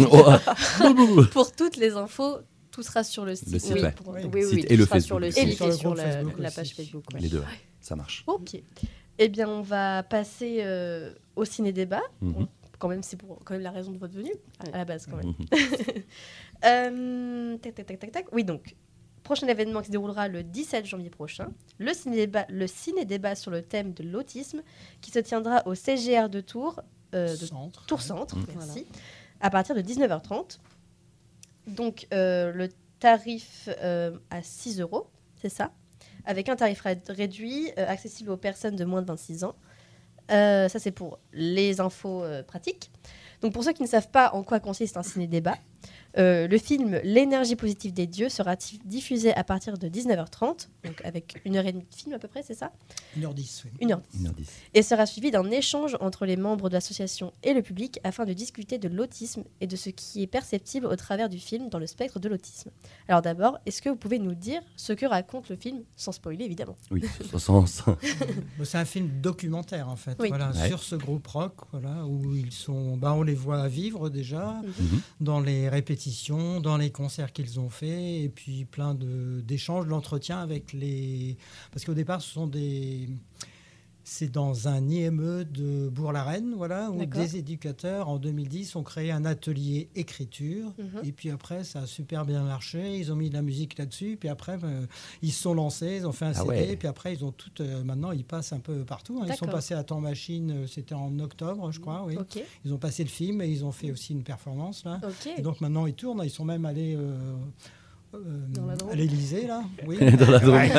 [1.33, 2.39] Pour toutes les infos,
[2.71, 3.51] tout sera sur le site.
[3.53, 3.93] Le site, Oui, ouais.
[3.93, 4.23] pour- Oui.
[4.23, 5.51] Site oui, et tout le sera sur le Facebook.
[5.57, 7.05] site Et sur la, Facebook la page Facebook.
[7.15, 7.21] ouais.
[7.21, 7.43] Les deux,
[7.81, 8.25] ça marche.
[8.27, 8.61] Ok.
[9.19, 12.03] Eh bien, on va passer euh, au ciné-débat.
[12.21, 12.33] Mhm.
[12.33, 12.49] Bon,
[12.81, 14.33] quand même, c'est pour quand même la raison de votre venue,
[14.73, 15.29] à la base, quand même.
[15.39, 15.47] Mhm.
[16.65, 18.27] Euh, tac, tac, tac, tac, tac.
[18.33, 18.75] Oui, donc,
[19.23, 23.63] prochain événement qui se déroulera le 17 janvier prochain, le ciné-débat, le ciné-débat sur le
[23.63, 24.63] thème de l'autisme,
[25.01, 26.81] qui se tiendra au CGR de Tours,
[27.15, 27.87] euh, de Centre.
[27.87, 28.03] Tours.
[28.03, 28.45] Centre, Mm.
[28.57, 28.87] merci,
[29.41, 30.59] à partir de 19h30.
[31.67, 35.09] Donc, euh, le tarif euh, à 6 euros,
[35.41, 35.73] c'est ça,
[36.27, 39.55] avec un tarif ré- réduit, euh, accessible aux personnes de moins de 26 ans.
[40.31, 42.91] Euh, ça, c'est pour les infos euh, pratiques.
[43.43, 45.57] Donc, pour ceux qui ne savent pas en quoi consiste un ciné-débat,
[46.19, 51.41] euh, le film L'énergie positive des dieux sera diffusé à partir de 19h30, donc avec
[51.45, 52.73] une heure et demie de film à peu près, c'est ça?
[53.19, 53.71] 1h10, oui.
[53.81, 54.47] Une heure 1h10.
[54.75, 58.33] et sera suivi d'un échange entre les membres de l'association et le public afin de
[58.33, 61.87] discuter de l'autisme et de ce qui est perceptible au travers du film dans le
[61.87, 62.71] spectre de l'autisme.
[63.09, 66.45] Alors d'abord, est-ce que vous pouvez nous dire ce que raconte le film, sans spoiler
[66.45, 66.77] évidemment?
[66.91, 67.03] Oui.
[68.59, 70.29] Bon, C'est un film documentaire en fait, Oui.
[70.29, 70.69] voilà, Ouais.
[70.69, 75.01] sur ce groupe rock, voilà, où ils sont, bah, on les voit vivre déjà Mhm.
[75.21, 76.00] dans les répétitions,
[76.61, 81.37] dans les concerts qu'ils ont fait, et puis plein d'échanges, d'entretiens avec les,
[81.73, 83.09] parce qu'au départ ce sont des,
[84.05, 89.25] c'est dans un IME de Bourg-la-Reine, voilà, où des éducateurs en 2010 ont créé un
[89.25, 91.01] atelier écriture, Mhm.
[91.05, 94.17] et puis après ça a super bien marché, ils ont mis de la musique là-dessus,
[94.19, 94.87] puis après ben,
[95.23, 96.77] ils se sont lancés, ils ont fait un Ah CD, ouais.
[96.77, 99.19] puis après ils ont tout, euh, maintenant ils passent un peu partout.
[99.23, 99.27] hein.
[99.29, 102.17] Ils sont passés à Temps Machine, euh, c'était en octobre, je crois, oui.
[102.65, 105.01] Ils ont passé le film et ils ont fait aussi une performance là.
[105.39, 107.19] Et donc maintenant ils tournent, ils sont même allés euh,
[108.15, 109.99] euh, à l'Élysée là, oui.
[110.17, 110.55] Dans la Drôme.
[110.57, 110.69] Ouais.
[110.69, 110.75] Dans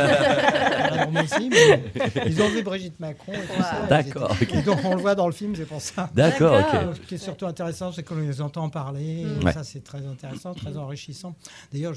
[0.95, 1.83] la Drôme aussi, mais
[2.27, 3.33] ils ont vu Brigitte Macron.
[3.33, 5.81] et tout ça, D'accord, étaient- Et donc on le voit dans le film, c'est pour
[5.81, 6.09] ça.
[6.13, 6.59] D'accord.
[6.95, 9.23] Ce qui est surtout intéressant, c'est qu'on les entend parler.
[9.25, 9.41] Mm.
[9.41, 9.53] et Ouais.
[9.53, 11.35] Ça, c'est très intéressant, très enrichissant.
[11.71, 11.93] D'ailleurs,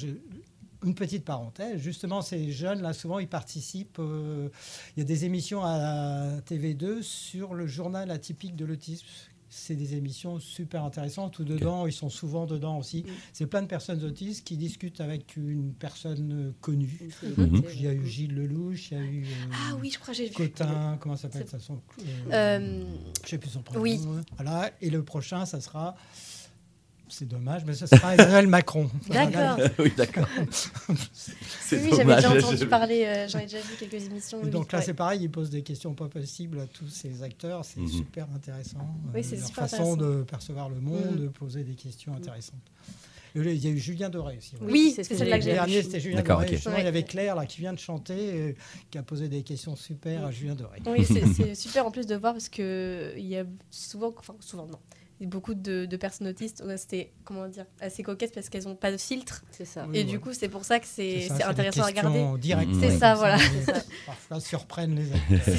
[0.84, 1.80] une petite parenthèse.
[1.80, 3.98] Justement, ces jeunes, là, souvent, ils participent.
[3.98, 4.48] euh,
[4.96, 9.06] il y a des émissions à la TV2 sur le journal atypique de l'autisme.
[9.56, 11.34] C'est des émissions super intéressantes.
[11.34, 13.04] Tout dedans, ils sont souvent dedans aussi.
[13.04, 13.10] Mm.
[13.32, 16.98] C'est plein de personnes autistes qui discutent avec une personne connue.
[17.22, 17.46] Mhm.
[17.48, 19.98] Donc, il y a eu Gilles Lelouch, il y a eu euh, Ah oui, je
[20.00, 20.34] crois que j'ai vu.
[20.34, 21.80] Cotin, comment ça s'appelle ça son,
[22.32, 22.84] euh, Euh,
[23.22, 23.80] je sais plus son prénom.
[23.80, 24.00] oui.
[24.36, 24.72] Voilà.
[24.80, 25.94] Et le prochain, ça sera.
[27.08, 28.88] C'est dommage, mais ce sera Emmanuel Macron.
[29.08, 29.58] D'accord.
[29.78, 30.26] oui, d'accord.
[31.12, 31.32] C'est
[31.76, 34.40] Oui, oui, j'avais déjà entendu parler, euh, j'en ai déjà vu quelques émissions.
[34.40, 34.84] Et oui, donc là, ouais.
[34.84, 37.64] c'est pareil, il pose des questions pas possibles à tous ces acteurs.
[37.64, 37.88] C'est Mhm.
[37.88, 38.78] super intéressant.
[38.78, 39.96] euh, Oui, c'est leur super façon intéressant.
[40.18, 41.20] de percevoir le monde, Mhm.
[41.24, 42.60] de poser des questions intéressantes.
[43.36, 44.54] Il y a eu Julien Doré aussi.
[44.60, 45.82] Oui, Oui, c'est c'est ce que celle-là que Le j'ai dernier, vu.
[45.82, 46.56] c'était Julien D'accord, Doré.
[46.78, 48.52] Il y avait Claire là, qui vient de chanter, euh,
[48.92, 50.78] qui a posé des questions super à Julien Doré.
[50.86, 54.36] Oui, c'est c'est super en plus de voir parce que il y a souvent, enfin
[54.38, 58.34] souvent non, Il y a beaucoup de, de personnes autistes, c'était comment dire, assez coquettes
[58.34, 59.44] parce qu'elles n'ont pas de filtre.
[59.52, 59.86] C'est ça.
[59.88, 62.24] Oui, et du coup, c'est pour ça que c'est intéressant à regarder.
[62.42, 62.98] C'est Ouais.
[62.98, 63.38] ça, voilà.
[63.38, 63.74] Ça.
[64.06, 65.54] Parfois surprennent les acteurs.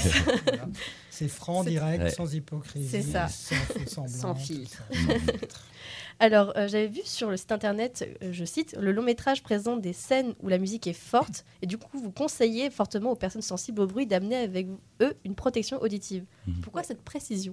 [0.46, 0.68] Voilà.
[1.10, 2.10] C'est franc, direct, Ouais.
[2.12, 2.90] sans hypocrisie.
[2.90, 3.28] C'est ça.
[3.30, 4.08] Sans faux semblant.
[4.14, 4.84] Sans tout filtre.
[4.92, 5.64] ça, sans filtre.
[6.20, 9.82] Alors, euh, j'avais vu sur le site internet, euh, je cite, le long métrage présente
[9.82, 13.42] des scènes où la musique est forte et du coup, vous conseillez fortement aux personnes
[13.42, 14.68] sensibles au bruit d'amener avec
[15.02, 16.24] eux une protection auditive.
[16.48, 16.62] Mhm.
[16.62, 17.52] Pourquoi cette précision?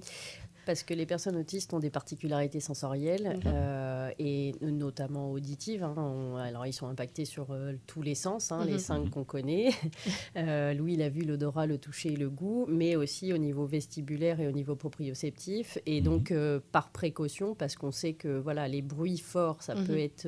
[0.65, 3.41] Parce que les personnes autistes ont des particularités sensorielles Mhm.
[3.53, 5.83] euh, et notamment auditives.
[5.83, 5.93] hein.
[5.97, 8.79] On- alors, ils sont impactés sur euh, tous les sens, hein, les Mhm.
[8.79, 9.69] cinq qu'on connaît.
[10.35, 14.39] Euh, Louis l'a vu, l'odorat, le toucher et le goût, mais aussi au niveau vestibulaire
[14.39, 15.77] et au niveau proprioceptif.
[15.85, 16.03] Et Mhm.
[16.05, 16.33] donc,
[16.71, 20.27] par précaution, parce qu'on sait que voilà, les bruits forts, ça peut être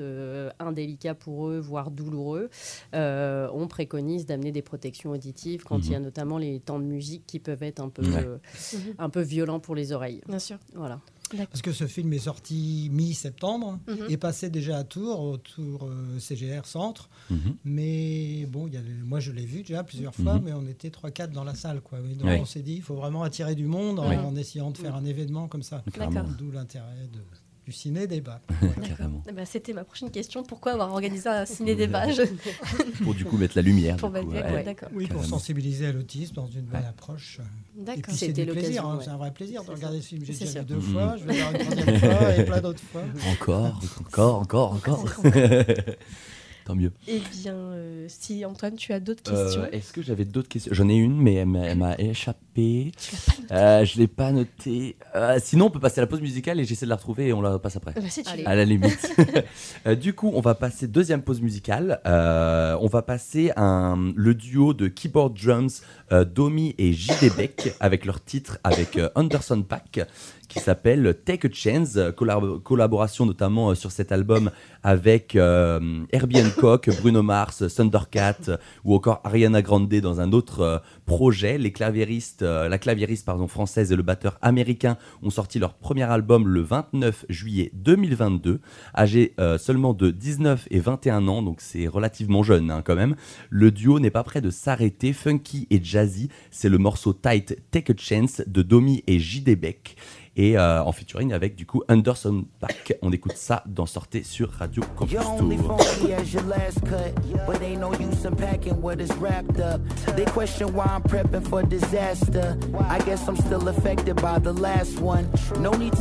[0.59, 2.49] indélicat pour eux, voire douloureux,
[2.93, 7.25] on préconise d'amener des protections auditives quand il y a notamment les temps de musique
[7.25, 8.03] qui peuvent être un peu,
[8.97, 10.21] un peu violents pour les oreilles.
[10.27, 10.57] Bien sûr.
[10.73, 10.99] Voilà.
[11.47, 14.05] Parce que ce film est sorti mi-septembre, Mhm.
[14.09, 17.09] est passé déjà à Tours, au Tour euh, CGR Centre.
[17.31, 17.55] Mhm.
[17.65, 20.41] Mais bon, il y avait- moi je l'ai vu déjà plusieurs fois, Mhm.
[20.43, 21.81] mais on était 3-4 dans la salle.
[21.81, 21.99] Quoi.
[21.99, 24.95] Et donc on s'est dit, il faut vraiment attirer du monde en, essayant de faire
[24.95, 25.83] un événement comme ça.
[26.37, 27.19] D'où l'intérêt de-
[27.65, 28.41] du ciné-débat.
[28.87, 29.23] Carrément.
[29.27, 30.43] Eh ben, C'était ma prochaine question.
[30.43, 32.23] Pourquoi avoir organisé un ciné-débat Je-
[33.03, 33.95] Pour du coup mettre la lumière.
[33.97, 34.75] Pour coup, ouais.
[34.93, 36.87] Oui, pour sensibiliser à l'autisme dans une bonne Ouais.
[36.87, 37.39] approche.
[37.77, 38.03] Et D'accord.
[38.03, 39.03] puis c'est C'était du plaisir, hein, ouais.
[39.03, 40.03] c'est un vrai plaisir de regarder ça.
[40.03, 40.23] ce film.
[40.25, 40.81] J'ai déjà vu deux Mhm.
[40.81, 43.01] fois, je vais le voir une troisième fois et plein d'autres fois.
[43.31, 45.05] Encore, encore, encore, encore.
[46.65, 46.91] Tant mieux.
[47.07, 49.65] Eh bien, euh, si Antoine, tu as d'autres Euh, questions.
[49.71, 50.73] Est-ce que j'avais d'autres questions?
[50.73, 52.91] J'en ai une, mais elle m'a- elle m'a échappé.
[53.51, 54.95] Euh, je l'ai pas noté.
[55.15, 57.33] Euh, sinon, on peut passer à la pause musicale et j'essaie de la retrouver et
[57.33, 57.93] on la passe après.
[57.93, 58.43] Ben, si tu.
[58.45, 58.97] À la limite.
[60.01, 61.99] Du coup, on va passer deuxième pause musicale.
[62.05, 65.83] On va passer un, le duo de keyboard drums
[66.33, 67.29] Domi et J.D.
[67.37, 69.99] Beck avec leur titre avec Anderson Pack
[70.55, 74.51] qui s'appelle Take a Chance, collab- collaboration notamment euh, sur cet album
[74.83, 76.41] avec euh, Herbie
[77.01, 78.37] Bruno Mars, Thundercat
[78.85, 81.57] ou encore Ariana Grande dans un autre euh, projet.
[81.57, 86.03] Les claviéristes, euh, la claviériste pardon, française et le batteur américain ont sorti leur premier
[86.03, 88.61] album le 29 juillet 2022,
[88.97, 93.17] âgés euh, seulement de 19 et 21 ans, donc c'est relativement jeune hein, quand même.
[93.49, 97.91] Le duo n'est pas prêt de s'arrêter, funky et jazzy, c'est le morceau tight Take
[97.91, 99.57] a Chance de Domi et J.D.
[99.57, 99.97] Beck.
[100.37, 102.97] Et euh, en featuring avec du coup Anderson Pack.
[103.01, 105.37] On écoute ça dans Sortez sur Radio Campus Tour.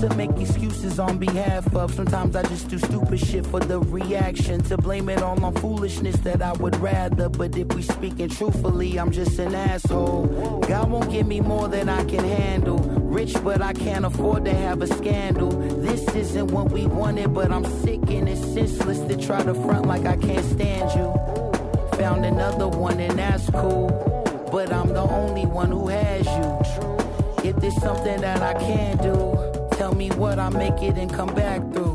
[0.01, 1.95] to make excuses on behalf of.
[1.95, 4.61] Sometimes I just do stupid shit for the reaction.
[4.65, 7.29] To blame it all on foolishness that I would rather.
[7.29, 10.59] But if we speaking truthfully, I'm just an asshole.
[10.67, 12.79] God won't give me more than I can handle.
[12.79, 15.51] Rich, but I can't afford to have a scandal.
[15.51, 19.87] This isn't what we wanted, but I'm sick and it's senseless to try to front
[19.87, 21.13] like I can't stand you.
[21.99, 23.89] Found another one and that's cool,
[24.51, 27.49] but I'm the only one who has you.
[27.49, 31.35] If there's something that I can do, tell me what I make it and come
[31.35, 31.94] back through.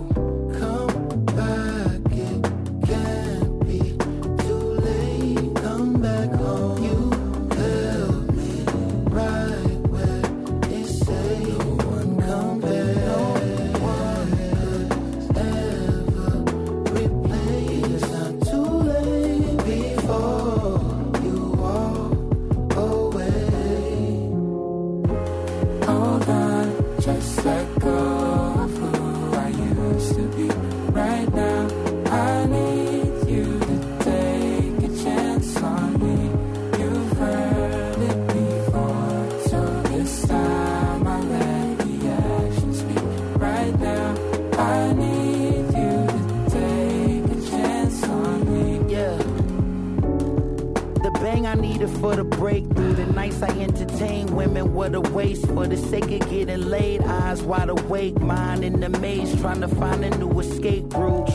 [54.02, 55.48] Entertain women, what a waste.
[55.48, 59.68] For the sake of getting laid, eyes wide awake, mind in the maze, trying to
[59.68, 61.30] find a new escape route.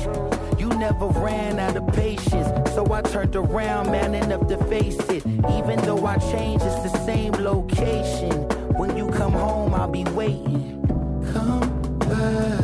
[0.58, 5.26] You never ran out of patience, so I turned around, man enough to face it.
[5.26, 8.32] Even though I changed, it's the same location.
[8.78, 10.80] When you come home, I'll be waiting.
[11.32, 12.63] Come back,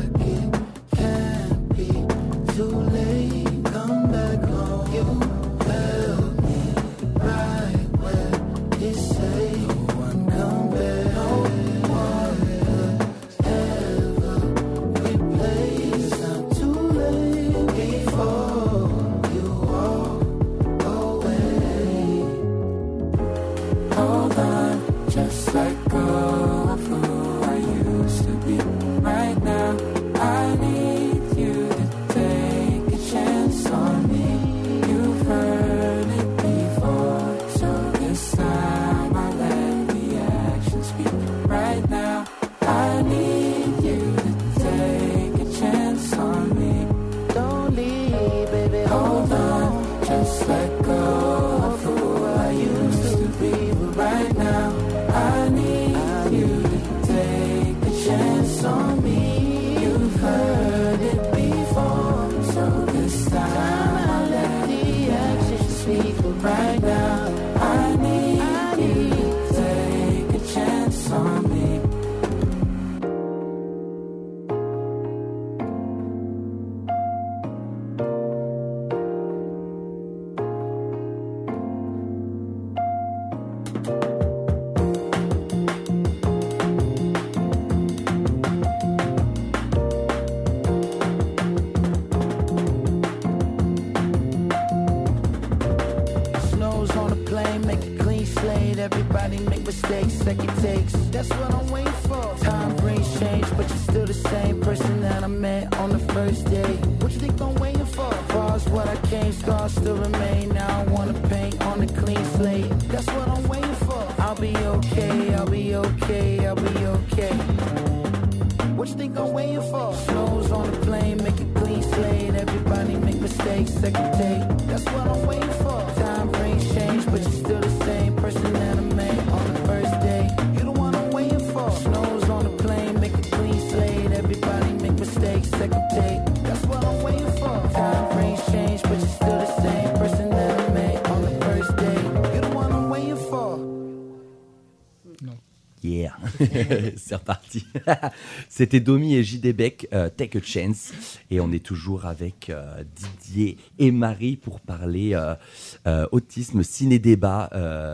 [146.97, 147.67] c'est reparti.
[148.49, 150.93] C'était Domi et JD Beck, euh, Take a Chance.
[151.31, 157.51] Et on est toujours avec euh, Didier et Marie pour parler euh, autisme, ciné-débat.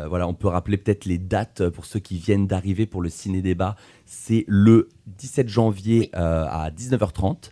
[0.09, 3.77] Voilà, on peut rappeler peut-être les dates pour ceux qui viennent d'arriver pour le ciné-débat.
[4.05, 7.51] C'est le 17 janvier à 19h30.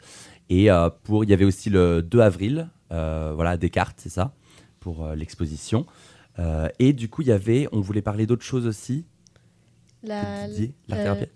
[0.51, 0.69] Et
[1.03, 4.35] pour, il y avait aussi le 2 avril, voilà, à Descartes, c'est ça,
[4.81, 5.87] pour l'exposition.
[6.79, 9.05] Et du coup, il y avait, on voulait parler d'autre chose aussi.
[10.05, 11.31] La, Didier, la euh, thérapie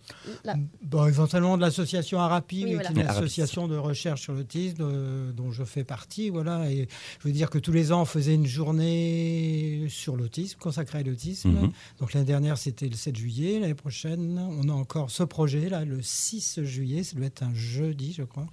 [0.45, 2.89] la- Bon, éventuellement de l'association Arapi, Oui, voilà.
[2.91, 3.19] qui est une Arapi.
[3.25, 6.31] association de recherche sur l'autisme euh, dont je fais partie.
[6.31, 6.89] Voilà, et
[7.21, 11.03] je veux dire que tous les ans, on faisait une journée sur l'autisme, consacrée à
[11.03, 11.51] l'autisme.
[11.51, 11.73] Mhm.
[12.01, 13.59] Donc l'année dernière, c'était le 7 juillet.
[13.61, 17.03] L'année prochaine, on a encore ce projet, là, le 6 juillet.
[17.03, 18.47] Ça doit être un jeudi, je crois.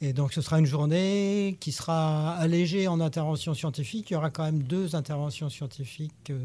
[0.00, 4.10] Et donc, ce sera une journée qui sera allégée en interventions scientifiques.
[4.10, 6.38] Il y aura quand même deux interventions scientifiques euh,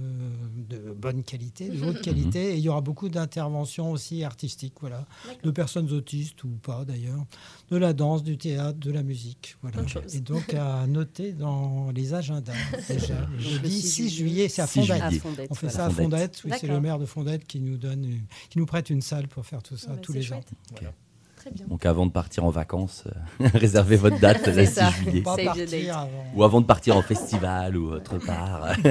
[0.70, 2.54] de bonne qualité, de haute qualité.
[2.54, 5.06] Et il y aura beaucoup d'interventions aussi artistiques, voilà,
[5.44, 7.26] de personnes autistes ou pas d'ailleurs,
[7.70, 9.56] de la danse, du théâtre, de la musique.
[9.62, 9.78] Voilà.
[10.14, 12.54] Et donc, à noter dans les agendas,
[12.88, 13.14] déjà.
[13.16, 15.02] Le Donc, le jeudi 6 6 juillet, c'est à 6 Fondette.
[15.04, 15.18] juillet.
[15.18, 15.78] À Fondette, On fait voilà.
[15.78, 16.42] ça à Fondette.
[16.46, 19.28] Oui, c'est le maire de Fondette qui nous donne, une- qui nous prête une salle
[19.28, 20.40] pour faire tout ça Ah bah, tous les chouette.
[20.40, 20.58] ans.
[20.72, 20.94] Voilà.
[21.38, 21.66] Très bien.
[21.66, 23.06] Donc avant de partir en vacances,
[23.42, 24.90] euh, réservez votre date le C'est 6 ça.
[24.92, 25.90] juillet.
[25.90, 26.08] Avant.
[26.36, 28.76] Ou avant de partir en festival ou autre part.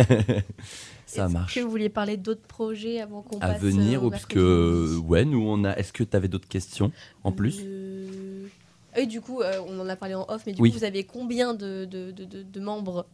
[1.11, 1.55] Ça Est-ce marche.
[1.55, 4.35] que vous vouliez parler d'autres projets avant qu'on À passe venir, euh, ou parce mercredi
[4.35, 5.73] que ouais, nous on a.
[5.77, 6.93] Est-ce que tu avais d'autres questions
[7.25, 8.47] en plus Euh,
[8.97, 10.71] Et du coup, euh, on en a parlé en off, mais du Oui.
[10.71, 13.07] coup, vous avez combien de, de, de, de- de membres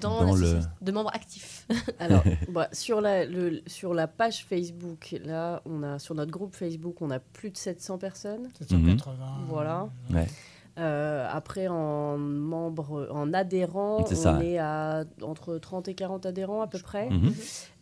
[0.00, 1.66] dans, Dans le- l'association De membres actifs
[1.98, 6.54] Alors, bah, sur, la, le- sur la page Facebook, là, on a, sur notre groupe
[6.54, 8.48] Facebook, on a plus de 700 personnes.
[8.58, 9.14] 780.
[9.48, 9.88] Voilà.
[10.12, 10.26] Ouais.
[10.78, 14.44] Euh, après, en membres, en adhérents, C'est on ça.
[14.44, 17.10] est à entre 30 et 40 adhérents à peu près.
[17.10, 17.32] Mhm.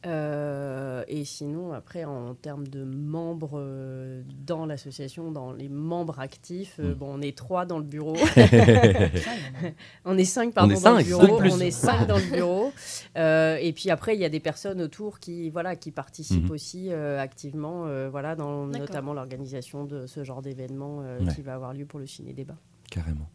[0.05, 6.77] Euh, et sinon, après, en termes de membres euh, dans l'association, dans les membres actifs,
[6.81, 6.95] euh, Mhm.
[6.95, 8.15] bon, on est trois dans le bureau.
[10.05, 11.37] on est cinq, On pardon, est dans cinq, le bureau.
[11.39, 11.53] plus.
[11.53, 12.73] On est cinq dans le bureau.
[13.17, 16.51] Euh, et puis après, il y a des personnes autour qui, voilà, qui participent Mhm.
[16.51, 21.35] aussi euh, activement, euh, voilà, dans notamment l'organisation de ce genre d'événement euh, Ouais.
[21.35, 22.57] qui va avoir lieu pour le ciné-débat.
[22.91, 23.29] Carrément.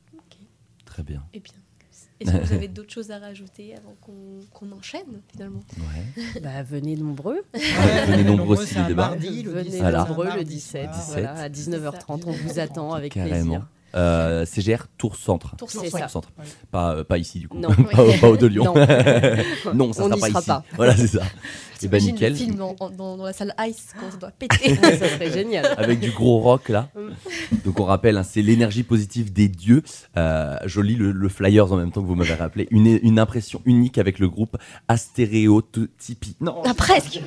[0.85, 1.23] Très bien.
[1.33, 1.53] Eh bien,
[2.19, 5.61] est-ce que vous avez d'autres choses à rajouter avant qu'on enchaîne finalement?
[5.77, 6.23] Ouais.
[6.41, 7.41] Bah, venez nombreux.
[8.07, 9.07] Venez nombreux c'est un ciné-débat.
[9.09, 9.79] mardi, le Venez 17.
[9.81, 10.05] Voilà.
[10.05, 11.05] nombreux le Mardi 17, soir.
[11.07, 11.73] voilà, 17.
[11.73, 12.23] à 19h30.
[12.27, 13.33] On vous attend avec Carrément.
[13.45, 13.67] plaisir.
[13.95, 15.55] Euh, CGR Tour Centre.
[15.55, 15.91] Tour C'est Centre.
[15.91, 15.99] ça.
[16.01, 16.29] Tour Centre.
[16.37, 16.45] Ouais.
[16.71, 17.57] Pas, euh, pas ici du coup.
[17.57, 17.69] Non.
[17.91, 18.65] pas, au- pas au de Lyon.
[18.65, 19.73] Non.
[19.73, 20.47] non, ça On sera pas sera ici.
[20.47, 20.63] pas.
[20.75, 21.23] Voilà, c'est ça.
[21.83, 22.31] Et ben T'imagines nickel.
[22.33, 24.75] le film en- en- dans, dans la salle Ice quand ça doit péter.
[24.75, 25.65] ça serait génial.
[25.77, 26.89] avec du gros rock là.
[27.65, 29.83] Donc on rappelle, hein, c'est l'énergie positive des dieux.
[30.17, 32.67] Euh, je lis le, le flyers en même temps que vous m'avez rappelé.
[32.71, 36.35] Une, une impression unique avec le groupe Astéréotypie.
[36.41, 37.21] Non, ah, presque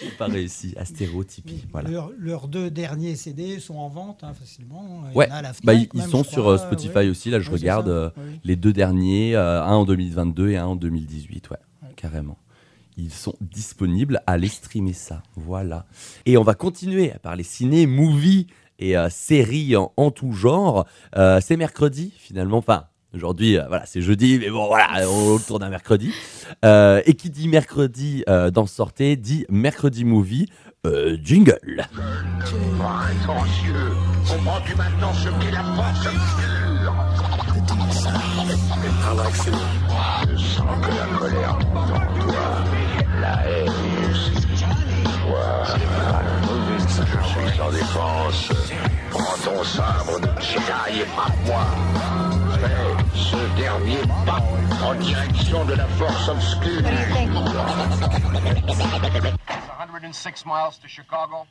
[0.00, 0.74] j'ai pas réussi.
[0.76, 1.64] Astéréotypie.
[1.72, 1.90] Voilà.
[2.18, 5.02] Leurs deux derniers CD sont en vente hein, facilement.
[5.10, 6.58] Il y Ouais, en a à la Fnac, bah, ils, même, sont sur crois, euh,
[6.58, 7.08] Spotify ouais.
[7.08, 7.30] aussi.
[7.30, 8.40] Là, je Ouais, regarde euh, Oui.
[8.44, 11.50] les deux derniers, euh, un en 2022 et un en 2018.
[11.50, 11.88] Ouais, Ouais.
[11.96, 12.38] carrément.
[12.96, 14.22] Ils sont disponibles.
[14.26, 15.22] Allez streamer ça.
[15.36, 15.86] Voilà.
[16.26, 18.46] Et on va continuer à parler ciné, movie
[18.78, 20.86] et euh, séries en, tout genre.
[21.16, 22.58] Euh, c'est mercredi finalement.
[22.58, 22.86] Enfin.
[23.14, 26.14] Aujourd'hui, euh, voilà, c'est jeudi, mais bon, voilà, on tourne un mercredi.
[26.64, 30.48] Euh, et qui dit mercredi euh, dans Sortez dit mercredi movie,
[31.22, 31.86] jingle.
[34.26, 36.08] Comprends-tu maintenant ce qu'est la force
[60.02, 61.46] 106 miles to Chicago.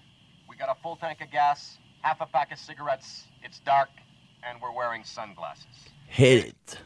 [0.47, 3.27] We got a full tank of gas, half a pack of cigarettes.
[3.43, 3.89] It's dark,
[4.47, 5.65] and we're wearing sunglasses.
[6.07, 6.77] Hit it.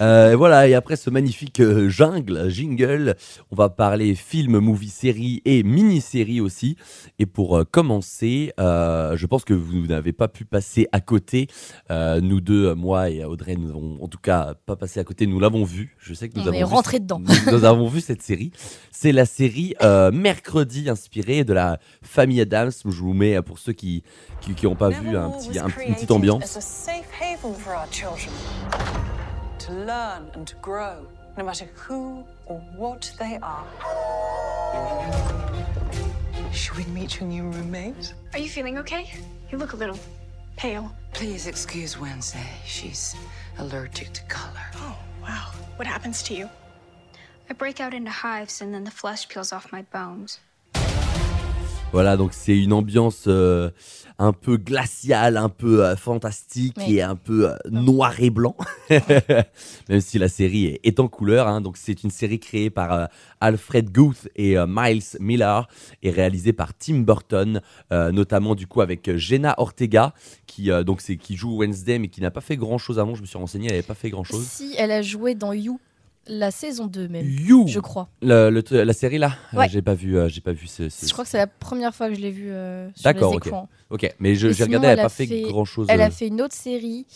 [0.00, 3.14] Euh, et voilà, et après ce magnifique euh, jungle, jingle,
[3.50, 6.76] on va parler film, movie, série et mini-série aussi.
[7.18, 11.46] Et pour euh, commencer, euh, je pense que vous n'avez pas pu passer à côté.
[11.90, 15.26] Euh, nous deux, moi et Audrey, nous avons en tout cas pas passé à côté,
[15.26, 15.96] nous l'avons vu.
[15.98, 17.20] Je sais que nous On avons est ce- dedans.
[17.20, 18.50] Nous, nous avons vu cette série.
[18.90, 22.72] C'est la série euh, Mercredi, inspirée de la famille Adams.
[22.84, 24.02] Je vous mets, pour ceux qui
[24.40, 26.58] qui n'ont pas vu, un petit, un- une petite ambiance.
[29.64, 31.06] To learn and to grow,
[31.38, 33.66] no matter who or what they are.
[36.52, 38.12] Should we meet your new roommate?
[38.34, 39.10] Are you feeling okay?
[39.50, 39.98] You look a little
[40.56, 40.94] pale.
[41.14, 42.46] Please excuse Wednesday.
[42.66, 43.16] She's
[43.56, 44.66] allergic to color.
[44.74, 45.52] Oh, wow.
[45.76, 46.50] What happens to you?
[47.48, 50.40] I break out into hives and then the flesh peels off my bones.
[51.94, 53.70] Voilà, donc c'est une ambiance euh,
[54.18, 56.96] un peu glaciale, un peu euh, fantastique Oui.
[56.96, 58.56] et un peu euh, noir et blanc,
[59.88, 61.46] même si la série est, est en couleur.
[61.46, 61.60] hein.
[61.60, 63.08] Donc c'est une série créée par
[63.40, 65.68] Alfred Guth et Miles Miller
[66.02, 70.14] et réalisée par Tim Burton, notamment du coup avec Jenna Ortega
[70.46, 73.14] qui donc c'est qui joue Wednesday mais qui n'a pas fait grand chose avant.
[73.14, 74.44] Je me suis renseigné, elle n'avait pas fait grand chose.
[74.44, 75.78] Si, elle a joué dans You,
[76.26, 77.26] la saison 2 même.
[77.28, 78.08] You, Je crois.
[78.22, 79.68] Le- le- la série là, Euh, Ouais.
[79.68, 80.88] j'ai pas vu, euh, j'ai pas vu ce.
[80.88, 83.30] ce- Je crois que c'est la première fois que je l'ai vue euh, sur D'accord,
[83.32, 83.46] les ok.
[83.46, 83.68] écrans.
[83.90, 86.06] Ok, mais j'ai sinon, regardé, elle n'a a pas fait grand-chose, Elle euh.
[86.06, 87.06] a fait une autre série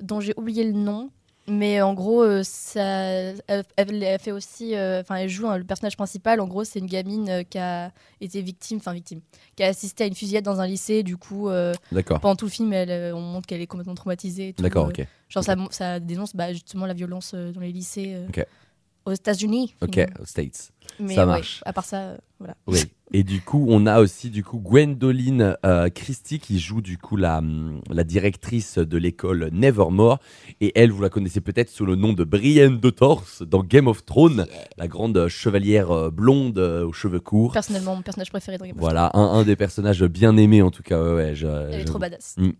[0.00, 1.10] dont j'ai oublié le nom.
[1.48, 5.96] Mais en gros, euh, ça, elle, fait aussi, euh, enfin, elle joue hein, le personnage
[5.96, 6.40] principal.
[6.40, 9.20] En gros, c'est une gamine euh, qui a été victime, enfin victime,
[9.54, 11.02] qui a assisté à une fusillade dans un lycée.
[11.02, 11.48] Du coup,
[12.20, 14.54] pendant tout le film, elle, on montre qu'elle est complètement traumatisée.
[14.58, 15.06] D'accord, ok.
[15.28, 18.44] Genre, ça, ça dénonce bah, justement la violence dans les lycées Ok.
[19.06, 19.74] Aux États-Unis.
[19.82, 20.70] Ok, aux States.
[21.00, 21.62] Mais ça ouais, marche.
[21.66, 22.54] à part ça, euh, voilà.
[22.66, 22.78] Oui.
[23.12, 27.16] Et du coup, on a aussi du coup Gwendoline euh, Christie qui joue du coup
[27.16, 30.18] la, hum, la directrice de l'école Nevermore.
[30.60, 33.86] Et elle, vous la connaissez peut-être sous le nom de Brienne de Torse dans Game
[33.86, 34.46] of Thrones,
[34.76, 37.52] la grande chevalière euh, blonde euh, aux cheveux courts.
[37.52, 40.72] Personnellement, mon personnage préféré dans Game of Voilà, un, un des personnages bien aimés en
[40.72, 41.00] tout cas.
[41.00, 42.34] Ouais, ouais, je- Elle est trop badass.
[42.38, 42.50] Mm.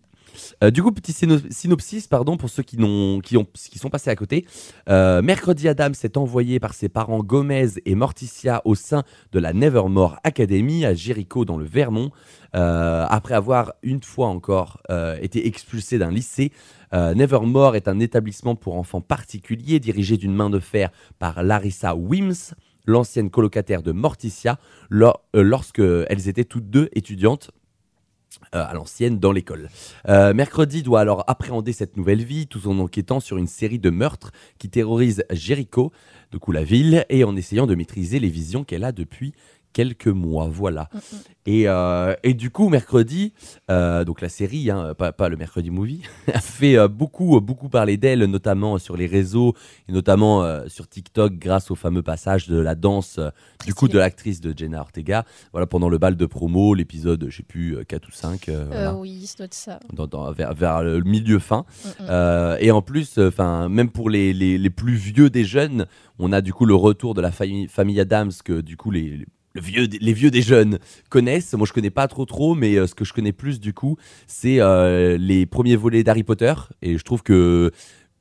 [0.63, 2.77] Euh, du coup, petit syno- synopsis, pardon, pour ceux qui,
[3.23, 4.45] qui, ont, qui sont passés à côté.
[4.89, 9.53] Euh, mercredi, Adam s'est envoyé par ses parents Gomez et Morticia au sein de la
[9.53, 12.11] Nevermore Academy à Jericho dans le Vermont.
[12.55, 14.81] Euh, après avoir une fois encore
[15.21, 16.51] été expulsé d'un lycée,
[16.93, 22.53] Nevermore est un établissement pour enfants particuliers dirigé d'une main de fer par Larissa Wims,
[22.85, 24.59] l'ancienne colocataire de Morticia,
[24.89, 27.51] lor- lorsque elles étaient toutes deux étudiantes
[28.55, 29.69] euh, à l'ancienne dans l'école.
[30.07, 33.89] Euh, mercredi doit alors appréhender cette nouvelle vie tout en enquêtant sur une série de
[33.89, 35.91] meurtres qui terrorisent Jericho,
[36.31, 39.33] du coup la ville, et en essayant de maîtriser les visions qu'elle a depuis
[39.77, 40.47] quelques mois.
[40.51, 40.89] Voilà.
[41.45, 43.31] Et, euh, et du coup, mercredi,
[43.69, 46.01] euh, donc la série, hein, pas, pas le mercredi movie,
[46.33, 49.53] a fait euh, beaucoup, beaucoup parler d'elle, notamment sur les réseaux,
[49.87, 53.19] et notamment sur TikTok, grâce au fameux passage de la danse,
[53.67, 55.25] du coup, de l'actrice de Jenna Ortega.
[55.51, 58.49] Voilà, pendant le bal de promo, l'épisode, je sais plus, 4 ou 5.
[58.49, 59.79] Euh, voilà oui, être ça.
[59.93, 61.65] dans- dans- vers, vers le milieu fin.
[61.85, 62.57] Mm, mm.
[62.61, 65.85] Et en plus, enfin, même pour les, les, les plus vieux des jeunes,
[66.17, 69.25] on a du coup le retour de la famille, famille Adams que du coup les,
[69.57, 70.77] le vieux, des- les vieux des jeunes
[71.09, 71.53] connaissent.
[71.53, 73.97] Moi, je connais pas trop trop, mais euh, ce que je connais plus du coup,
[74.27, 76.53] c'est euh, les premiers volets d'Harry Potter.
[76.81, 77.71] Et je trouve que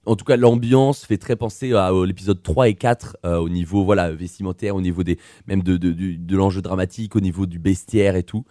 [0.09, 3.49] en tout cas, l'ambiance fait très penser à, à l'épisode 3 et 4 euh, au
[3.49, 5.19] niveau voilà vestimentaire, au niveau des
[5.49, 8.45] même de, de, l'enjeu dramatique, au niveau du bestiaire et tout.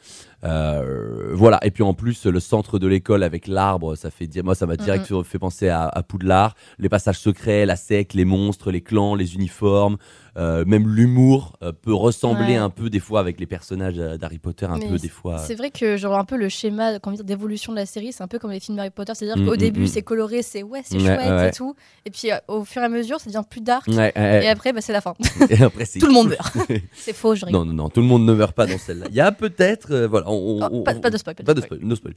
[0.43, 1.59] Voilà.
[1.65, 4.75] Et puis en plus, le centre de l'école avec l'arbre, ça fait moi ça m'a
[4.75, 6.55] direct fait penser à, à Poudlard.
[6.77, 9.95] Les passages secrets, la sec, les monstres, les clans, les uniformes,
[10.37, 12.55] même l'humour euh, peut ressembler Ouais.
[12.57, 15.37] un peu des fois avec les personnages euh, d'Harry Potter, un Mais peu des fois.
[15.37, 18.39] C'est vrai que genre un peu le schéma d'évolution de la série, c'est un peu
[18.39, 19.87] comme les films Harry Potter, c'est-à-dire Mm, qu'au mm, début mm.
[19.87, 21.75] c'est coloré, c'est ouais, c'est chouette ouais, et tout,
[22.05, 24.81] et puis euh, au fur et à mesure ça devient plus dark, et après bah,
[24.81, 25.13] c'est la fin.
[25.49, 26.57] Et après, tout le monde meurt.
[26.93, 27.61] c'est faux, je rigole.
[27.61, 29.05] Non, non, non, tout le monde ne meurt pas dans celle-là.
[29.09, 31.43] Il y a peut-être, euh, voilà, on, Oh, on- pas- on- pas de spoil, pas
[31.43, 32.13] de pas de spoil, no spoil.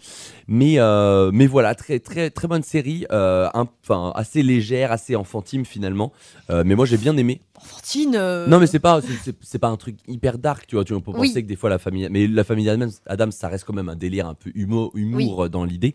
[0.49, 5.65] Mais, euh, mais voilà, très, très, très bonne série, euh, enfin assez légère, assez enfantine
[5.65, 6.13] finalement.
[6.51, 7.41] Euh, mais moi j'ai bien aimé.
[7.63, 8.15] Enfantine.
[8.17, 9.01] euh, Non, mais c'est pas,
[9.43, 10.85] c'est- pas un truc hyper dark, tu vois.
[10.85, 11.29] Tu on peut Oui.
[11.29, 13.89] penser que des fois la famille, mais la famille Adams, Adams, ça reste quand même
[13.89, 15.95] un délire un peu humour, humour euh, dans l'idée.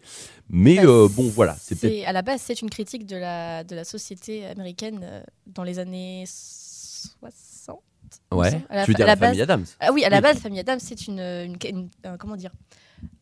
[0.49, 3.75] Mais Bah, euh, bon, voilà, c'est à la base c'est une critique de la de
[3.75, 7.81] la société américaine euh, dans les années 60.
[8.31, 8.51] il me Ouais.
[8.51, 8.63] semble.
[8.69, 10.41] À la, Tu veux à dire la famille Adams Ah oui, à la base, la
[10.41, 12.51] famille Adams, c'est une, une- une- un- comment dire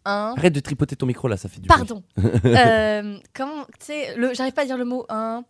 [0.06, 0.34] un.
[0.38, 1.68] Arrête de tripoter ton micro là, ça fait du.
[1.68, 2.04] Pardon.
[3.34, 5.44] Comment, tu sais, j'arrive pas à dire le mot un,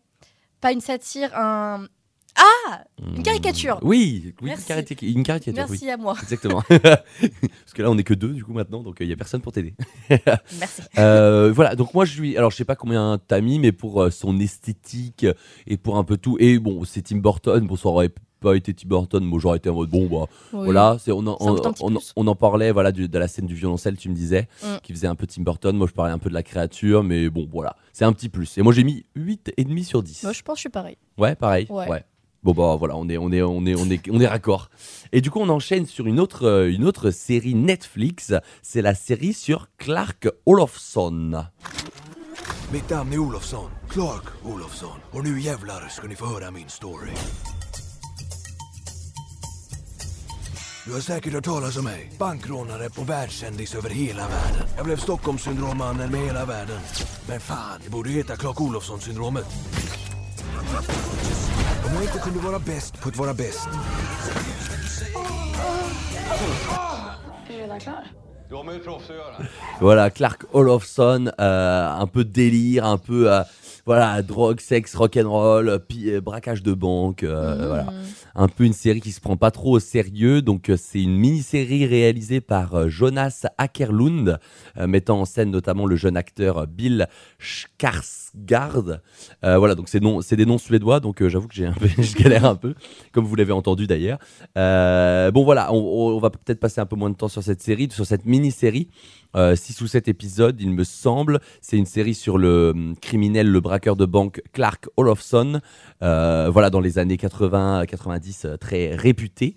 [0.62, 1.88] pas une satire, un.
[2.36, 2.84] Ah,
[3.16, 3.80] une caricature.
[3.82, 4.72] Oui, oui Merci.
[5.02, 5.54] une, caricature.
[5.68, 5.92] Merci oui.
[5.92, 6.16] à moi.
[6.22, 6.62] Exactement.
[6.70, 9.42] Parce que là, on est que deux du coup maintenant, donc il n'y a personne
[9.42, 9.74] pour t'aider.
[10.10, 10.82] Merci.
[10.98, 12.38] Euh, voilà, donc moi je lui.
[12.38, 15.26] Alors je sais pas combien t'as mis, mais pour euh, son esthétique
[15.68, 16.38] et pour un peu tout.
[16.40, 17.66] Et bon, c'est Tim Burton.
[17.68, 19.24] Bon, ça aurait pas été Tim Burton.
[19.24, 20.66] Moi j'aurais été en mode bon, bah Oui.
[20.66, 20.98] voilà.
[21.00, 24.48] C'est, on, en, on, on parlait, voilà, de la scène du violoncelle, tu me disais,
[24.64, 24.78] Mm.
[24.84, 25.76] qui faisait un peu Tim Burton.
[25.76, 27.76] Moi je parlais un peu de la créature, mais bon, voilà.
[27.94, 28.58] C'est un petit plus.
[28.58, 30.24] Et moi j'ai mis 8,5 sur 10.
[30.24, 30.98] Moi, je pense que je suis pareil.
[31.18, 31.68] Ouais, pareil.
[31.70, 32.04] Ouais.
[32.44, 34.70] Bon bah voilà, on est on est on est on est on est raccord.
[35.12, 36.72] Et du coup, on enchaîne sur une autre euh,
[37.12, 38.34] série Netflix,
[38.64, 41.46] c'est la série sur Clark Olofsson.
[42.72, 44.98] Mitt namn är Olofsson, Clark Olofsson.
[45.12, 46.26] Och nu jävlar ska ni få
[58.36, 59.46] Clark Olofsson-syndromet.
[61.86, 63.68] Om jag inte kunde vara bäst på att vara bäst.
[67.50, 68.04] Är du redan klar?
[68.50, 69.36] Du har med ett proffs att göra.
[69.80, 73.44] Voilà, Clark Olofsson, euh, un peu délire, un peu euh,
[73.86, 77.86] voilà, drogue, sexe, rock'n'roll, euh, braquage de banque, euh, voilà.
[78.36, 80.42] Un peu une série qui se prend pas trop au sérieux.
[80.42, 84.40] Donc euh, c'est une mini-série réalisée par euh, Jonas Ackerlund,
[84.78, 87.08] euh, mettant en scène notamment le jeune acteur Bill
[87.40, 89.00] Skarsgård.
[89.44, 90.00] Voilà, donc c'est
[90.36, 92.74] des noms suédois, donc j'avoue que j'ai un peu, je galère un peu,
[93.12, 94.20] comme vous l'avez entendu d'ailleurs.
[94.56, 97.62] Bon voilà, on, on- on va peut-être passer un peu moins de temps sur cette
[97.62, 98.90] série, sur cette mini-série.
[99.34, 101.40] 6 ou 7 épisodes, il me semble.
[101.62, 105.62] C'est une série sur le hum, criminel, le braqueur de banque Clark Olofsson.
[106.04, 109.56] Euh, voilà, dans les années 80-90, euh, très réputé.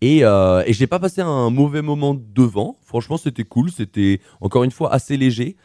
[0.00, 2.78] Et, euh, et je n'ai pas passé un mauvais moment devant.
[2.84, 3.70] Franchement, c'était cool.
[3.70, 5.56] C'était encore une fois assez léger.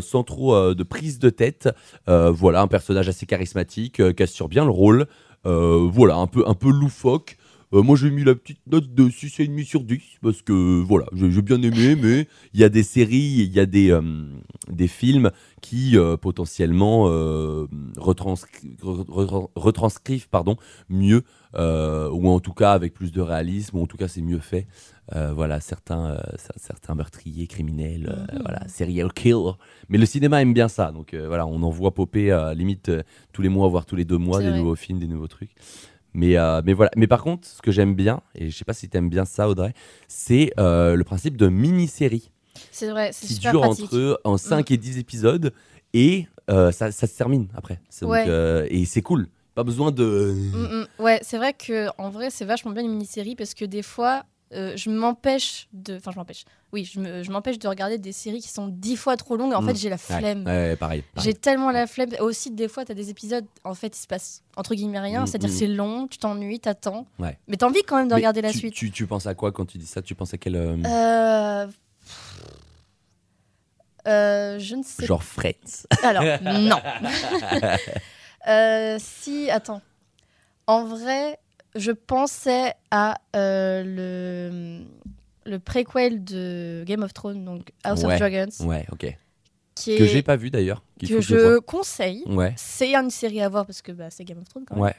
[0.00, 1.68] sans trop de prise de tête,
[2.06, 5.06] voilà un personnage assez charismatique qui assure bien le rôle.
[5.44, 7.36] Voilà un peu un peu loufoque.
[7.74, 11.42] Euh, moi j'ai mis la petite note de 6,5 sur 10 parce que voilà j'ai
[11.42, 14.02] bien aimé mais il y a des séries il y a des, euh,
[14.70, 17.08] des films qui euh, potentiellement
[17.96, 20.56] retranscri- re- re- retranscrivent pardon
[20.88, 21.22] mieux
[21.58, 24.66] ou en tout cas avec plus de réalisme ou en tout cas c'est mieux fait
[25.12, 28.40] voilà certains cer- certains meurtriers criminels Mhm.
[28.42, 29.52] voilà serial killer
[29.88, 32.90] mais le cinéma aime bien ça donc voilà on en voit popper limite
[33.32, 34.58] tous les mois voire tous les deux mois des vrai.
[34.58, 35.50] nouveaux films des nouveaux trucs
[36.16, 36.90] mais, euh, mais voilà.
[36.96, 39.24] Mais par contre, ce que j'aime bien, et je sais pas si tu aimes bien
[39.24, 39.74] ça, Audrey,
[40.08, 42.30] c'est euh, le principe de mini-série
[42.72, 43.84] C'est vrai, c'est qui super dure pratique.
[43.84, 45.52] entre en 5 et 10 épisodes
[45.92, 47.80] et euh, ça, ça se termine après.
[48.00, 49.28] Donc, euh, et c'est cool.
[49.54, 50.34] Pas besoin de.
[50.34, 50.86] Mm, mm.
[51.02, 54.24] Ouais, c'est vrai que en vrai, c'est vachement bien une mini-série parce que des fois,
[54.52, 55.96] euh, je m'empêche de.
[55.96, 56.44] Enfin, je m'empêche.
[56.72, 59.54] Oui, je me- je m'empêche de regarder des séries qui sont dix fois trop longues.
[59.54, 59.68] En Mm.
[59.68, 60.44] fait, j'ai la flemme.
[60.46, 61.02] ouais, pareil.
[61.14, 61.30] pareil.
[61.30, 62.10] J'ai tellement la flemme.
[62.20, 65.22] Aussi, des fois, tu as des épisodes, en fait, il se passe entre guillemets rien.
[65.22, 65.52] Mm, C'est-à-dire, mm.
[65.52, 67.06] c'est long, tu t'ennuies, t'attends.
[67.18, 67.38] Ouais.
[67.48, 68.74] Mais t'as envie quand même de Mais regarder la suite.
[68.74, 70.00] Tu, tu penses à quoi quand tu dis ça?
[70.02, 70.54] Tu penses à quel.
[70.56, 71.66] euh, Euh...
[74.06, 75.86] euh, je ne sais Genre Friends.
[76.02, 76.80] Alors, non.
[78.48, 79.82] Euh, si, attends.
[80.68, 81.38] En vrai,
[81.76, 84.84] je pensais à euh, le,
[85.50, 88.14] le préquel de Game of Thrones, donc House ouais.
[88.14, 88.66] of Dragons.
[88.66, 89.16] Ouais, ok.
[89.74, 90.82] Qui Que j'ai pas vu d'ailleurs.
[90.98, 92.22] Que je conseille.
[92.26, 92.54] Ouais.
[92.56, 94.84] C'est une série à voir parce que bah, c'est Game of Thrones quand même.
[94.84, 94.94] Ouais.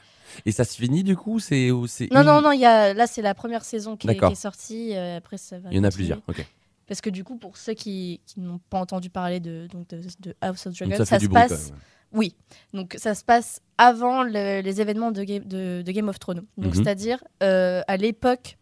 [0.46, 1.70] Et ça se finit du coup C'est
[2.12, 4.32] Non, non, non, y a, là c'est la première saison qui est, qui D'accord.
[4.32, 4.94] est sortie.
[4.94, 6.20] euh, après, ça va Il y en a plusieurs.
[6.28, 6.46] Ok.
[6.86, 10.00] Parce que du coup, pour ceux qui, qui n'ont pas entendu parler de, donc de,
[10.20, 11.72] de House of Donc Dragons, ça se passe.
[12.12, 12.34] Oui,
[12.72, 16.44] donc ça se passe avant le- les événements de Game, de, de Game of Thrones.
[16.56, 16.84] Donc Mhm.
[16.84, 18.56] c'est-à-dire euh, à l'époque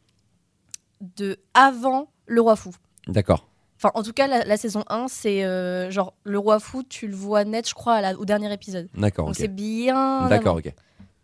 [1.16, 2.70] de avant le roi fou.
[3.06, 3.48] D'accord.
[3.76, 7.06] Enfin, en tout cas, la, la saison 1, c'est euh, genre le roi fou, tu
[7.06, 8.88] le vois net, je crois, à la- au dernier épisode.
[8.94, 10.28] D'accord, Donc c'est bien.
[10.28, 10.72] D'accord, ok.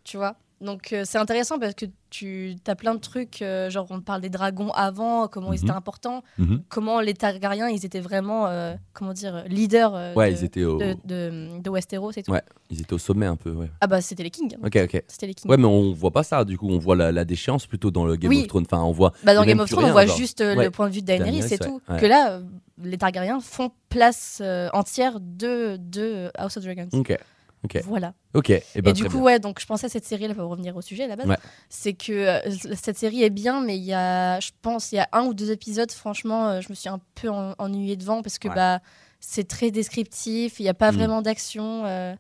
[0.04, 0.36] Tu vois?
[0.62, 4.20] Donc euh, c'est intéressant parce que tu as plein de trucs, euh, genre on parle
[4.20, 5.64] des dragons avant, comment ils Mhm.
[5.64, 6.62] étaient importants, Mhm.
[6.68, 10.78] comment les Targaryens, ils étaient vraiment, euh, comment dire, leaders Ouais, de, ils étaient au-
[10.78, 12.30] de, de- de Westeros et tout.
[12.32, 13.70] Ouais, ils étaient au sommet un peu, ouais.
[13.80, 14.56] Ah bah c'était les kings.
[14.64, 15.02] Ok, ok.
[15.08, 15.50] C'était les kings.
[15.50, 18.04] Ouais, mais on voit pas ça, du coup, on voit la, la déchéance plutôt dans
[18.04, 18.42] le Game Oui.
[18.42, 18.64] of Thrones.
[18.70, 19.12] Enfin, on voit.
[19.24, 20.16] Bah, dans Game of Thrones, on voit genre.
[20.16, 20.54] juste Ouais.
[20.64, 21.80] le point de vue de Daenerys, c'est tout.
[21.98, 22.40] Que là,
[22.82, 24.40] les Targaryens font place
[24.72, 26.88] entière de, de House of Dragons.
[26.92, 27.16] Ok.
[27.64, 27.80] Ok.
[27.86, 28.14] Voilà.
[28.34, 28.50] Ok.
[28.50, 29.20] Et, ben, Et du coup, bien.
[29.22, 31.28] ouais, donc je pensais à cette série là pour revenir au sujet à la base.
[31.28, 31.36] Ouais.
[31.68, 32.40] C'est que euh,
[32.80, 35.34] cette série est bien, mais il y a, je pense, il y a un ou
[35.34, 38.54] deux épisodes, franchement, euh, je me suis un peu en- ennuyée devant parce que Ouais.
[38.54, 38.80] bah
[39.24, 40.94] c'est très descriptif, il n'y a pas Mm.
[40.96, 41.84] vraiment d'action.
[41.86, 42.12] euh,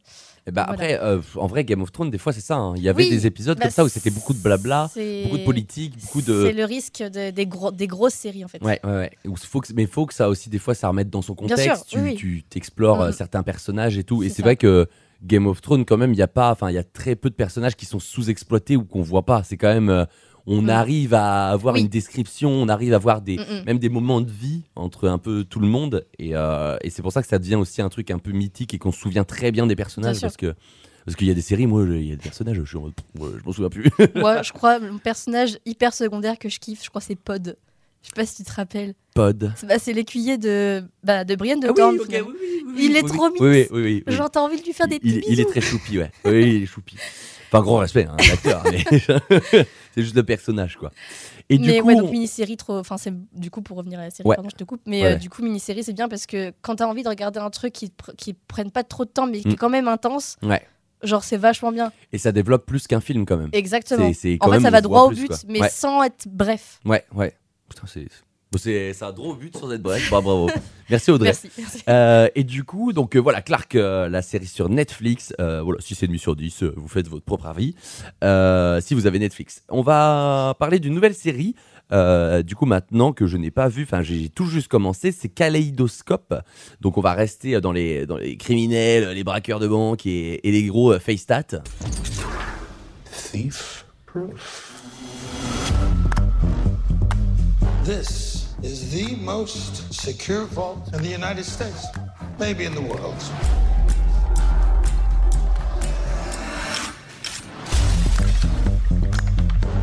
[0.46, 0.72] Et bah, voilà.
[0.72, 2.54] après, euh, en vrai, Game of Thrones, des fois, c'est ça.
[2.56, 2.74] hein.
[2.76, 5.24] Il y avait Oui, des épisodes bah, comme ça où c'était beaucoup de blabla, c'est-
[5.24, 6.48] beaucoup de politique, beaucoup C'est de.
[6.56, 8.62] le risque de- des, gros, des grosses séries en fait.
[8.62, 9.10] Ouais, ouais, ouais.
[9.26, 11.34] Où faut que, mais il faut que ça aussi, des fois, ça remette dans son
[11.34, 11.88] Bien contexte.
[11.88, 12.14] sûr, oui, oui.
[12.14, 13.12] tu tu t'explores euh, Mhm.
[13.14, 14.22] certains personnages et tout.
[14.22, 14.88] Et C'est c'est vrai que
[15.24, 17.30] Game of Thrones, quand même, il y a pas, enfin, il y a très peu
[17.30, 19.42] de personnages qui sont sous-exploités ou qu'on voit pas.
[19.44, 20.04] C'est quand même, euh,
[20.46, 21.82] on arrive à avoir Oui.
[21.82, 23.64] une description, on arrive à voir des, Mm, mm.
[23.66, 27.02] même des moments de vie entre un peu tout le monde, et, euh, et c'est
[27.02, 29.24] pour ça que ça devient aussi un truc un peu mythique et qu'on se souvient
[29.24, 30.54] très bien des personnages parce que
[31.04, 33.44] parce qu'il y a des séries, moi, il y a des personnages, je, ouais, je
[33.44, 33.90] m'en souviens plus.
[34.14, 37.56] Moi, je crois, mon personnage hyper secondaire que je kiffe, je crois, c'est Pod.
[38.02, 38.94] Je sais pas si tu te rappelles.
[39.14, 39.52] Pod.
[39.56, 42.28] C'est bah, c'est l'écuyer de, bah, de Brian de Ah oui, Thorne, ok, finalement.
[42.30, 43.46] oui, oui, oui, Il est oui, trop mignon.
[43.46, 44.14] Oui, oui, oui, oui.
[44.14, 45.50] Genre, t'as envie de lui faire des il, petits il est bisous.
[45.50, 46.10] très choupi, ouais.
[46.24, 46.96] Oui, il est choupi.
[47.52, 48.82] Enfin, grand respect, hein, l'acteur, mais
[49.94, 50.90] c'est juste le personnage, quoi.
[51.50, 52.78] Et du mais coup, ouais, donc on- mini-série, trop.
[52.78, 54.36] Enfin, c'est du coup pour revenir à la série, Ouais.
[54.36, 54.80] pardon, je te coupe.
[54.86, 57.40] Mais Ouais, euh, du coup, mini-série, c'est bien parce que quand t'as envie de regarder
[57.40, 59.52] un truc qui, pr- qui prenne pas trop de temps, mais qui Mm.
[59.52, 60.62] est quand même intense, Ouais.
[61.02, 61.92] genre c'est vachement bien.
[62.12, 63.50] Et ça développe plus qu'un film quand même.
[63.52, 64.08] Exactement.
[64.08, 65.36] C'est- c'est en quand fait, même, ça on va droit au but, quoi.
[65.48, 65.68] mais Ouais.
[65.68, 66.80] sans être bref.
[66.86, 67.34] Ouais, ouais.
[67.74, 68.06] Putain, c'est.
[68.56, 70.10] c'est ça a droit au but sans être bref.
[70.10, 70.50] Bah, bravo.
[70.90, 71.28] Merci Audrey.
[71.28, 71.82] Merci, merci.
[71.88, 75.32] Euh, et du coup, donc euh, voilà, Clark, euh, la série sur Netflix.
[75.40, 77.74] euh, voilà, si c'est nuit sur 10, euh, vous faites votre propre avis.
[78.22, 79.62] Euh, si vous avez Netflix.
[79.70, 81.54] On va parler d'une nouvelle série.
[81.92, 85.28] euh, du coup, maintenant que je n'ai pas vu, enfin, j'ai tout juste commencé, c'est
[85.30, 86.34] Kaleidoscope.
[86.82, 90.52] Donc, on va rester dans les, dans les criminels, les braqueurs de banque et, et
[90.52, 91.62] les gros euh, face stats.
[93.30, 94.71] Thief proof.
[97.84, 101.84] This is the most secure vault in the United States,
[102.38, 103.20] maybe in the world.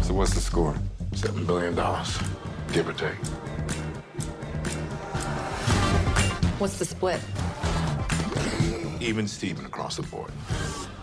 [0.01, 0.75] So what's the score?
[1.11, 2.17] Seven billion dollars,
[2.71, 3.17] give or take.
[6.57, 7.19] What's the split?
[9.01, 10.31] Even Steven across the board.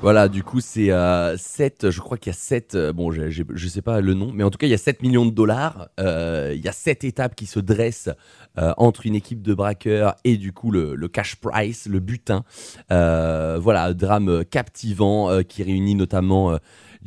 [0.02, 0.90] Voilà, du coup, c'est
[1.36, 4.30] 7, je crois qu'il y a 7, bon, j'ai- j'ai- je sais pas le nom,
[4.32, 5.88] mais en tout cas, il y a 7 millions de dollars.
[5.98, 8.10] euh, il y a 7 étapes qui se dressent
[8.58, 12.44] euh, entre une équipe de braqueurs et du coup le, le cash price, le butin.
[12.92, 16.56] Euh, voilà, drame captivant euh, qui réunit notamment euh,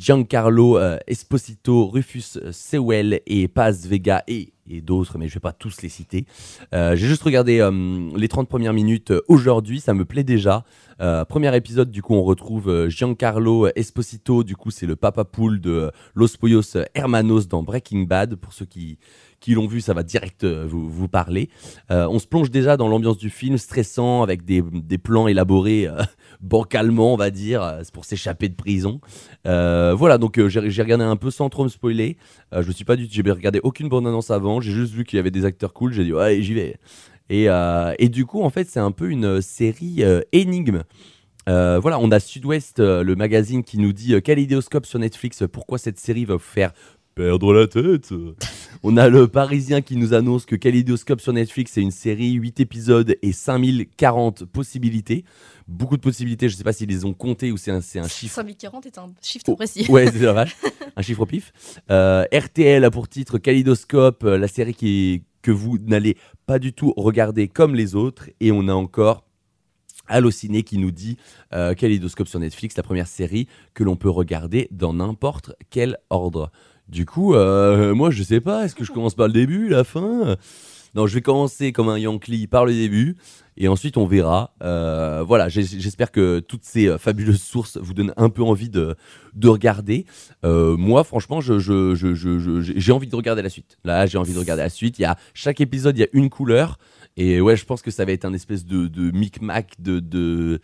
[0.00, 5.82] Giancarlo euh, Esposito, Rufus Sewell et Paz Vega et, d'autres, mais je vais pas tous
[5.82, 6.24] les citer.
[6.74, 10.64] Euh, J'ai juste regardé euh, les 30 premières minutes euh, aujourd'hui, ça me plaît déjà.
[11.00, 15.24] Euh, premier épisode, du coup, on retrouve euh, Giancarlo Esposito, du coup, c'est le papa
[15.24, 18.36] poule de euh, Los Pollos Hermanos dans Breaking Bad.
[18.36, 18.98] Pour ceux qui,
[19.40, 21.48] qui l'ont vu, ça va direct euh, vous, parler.
[21.90, 25.86] Euh, on se plonge déjà dans l'ambiance du film, stressant, avec des, des plans élaborés
[25.86, 26.02] euh,
[26.40, 29.00] bancalement, on va dire, pour s'échapper de prison.
[29.44, 32.16] Voilà, donc j'ai regardé un peu sans trop me spoiler.
[32.52, 35.20] Je me suis pas du j'ai regardé aucune bande-annonce avant, j'ai juste vu qu'il y
[35.20, 36.76] avait des acteurs cool, j'ai dit, ouais, j'y vais.
[37.28, 37.46] Et,
[37.98, 40.82] et du coup, en fait, c'est un peu une série énigme.
[41.46, 46.24] Voilà, on a Sud-Ouest, le magazine, qui nous dit Kaléidoscope sur Netflix, pourquoi cette série
[46.24, 46.72] va vous faire
[47.20, 48.14] perdre la tête
[48.82, 52.60] On a le Parisien qui nous annonce que Kaléidoscope sur Netflix, c'est une série, 8
[52.60, 55.26] épisodes et 5040 possibilités.
[55.68, 58.08] Beaucoup de possibilités, je sais pas s'ils les ont comptées ou c'est un, c'est un
[58.08, 59.84] chiffre 5040 est un chiffre très précis.
[59.90, 60.56] Ouais, c'est dommage.
[60.96, 61.52] Un chiffre au pif.
[61.90, 66.16] Euh, RTL a pour titre Kaleidoscope, euh, la série qui, que vous n'allez
[66.46, 68.30] pas du tout regarder comme les autres.
[68.40, 69.24] Et on a encore
[70.10, 71.16] Allociné qui nous dit
[71.52, 76.50] euh, Kaleidoscope sur Netflix, la première série que l'on peut regarder dans n'importe quel ordre.
[76.90, 79.84] Du coup, euh, moi je sais pas, est-ce que je commence par le début, la
[79.84, 80.36] fin?
[80.96, 83.16] Non, je vais commencer comme un Yankee par le début
[83.56, 84.54] et ensuite on verra.
[84.64, 88.96] Euh, voilà, j'espère que toutes ces euh, fabuleuses sources vous donnent un peu envie de,
[89.34, 90.04] de regarder.
[90.42, 91.52] Moi, franchement, j'ai
[92.92, 93.78] envie de regarder la suite.
[93.84, 94.98] Là, j'ai envie de regarder la suite.
[94.98, 96.78] Il y a chaque épisode, il y a une couleur.
[97.16, 100.60] Et ouais, je pense que ça va être un espèce de, de micmac de, de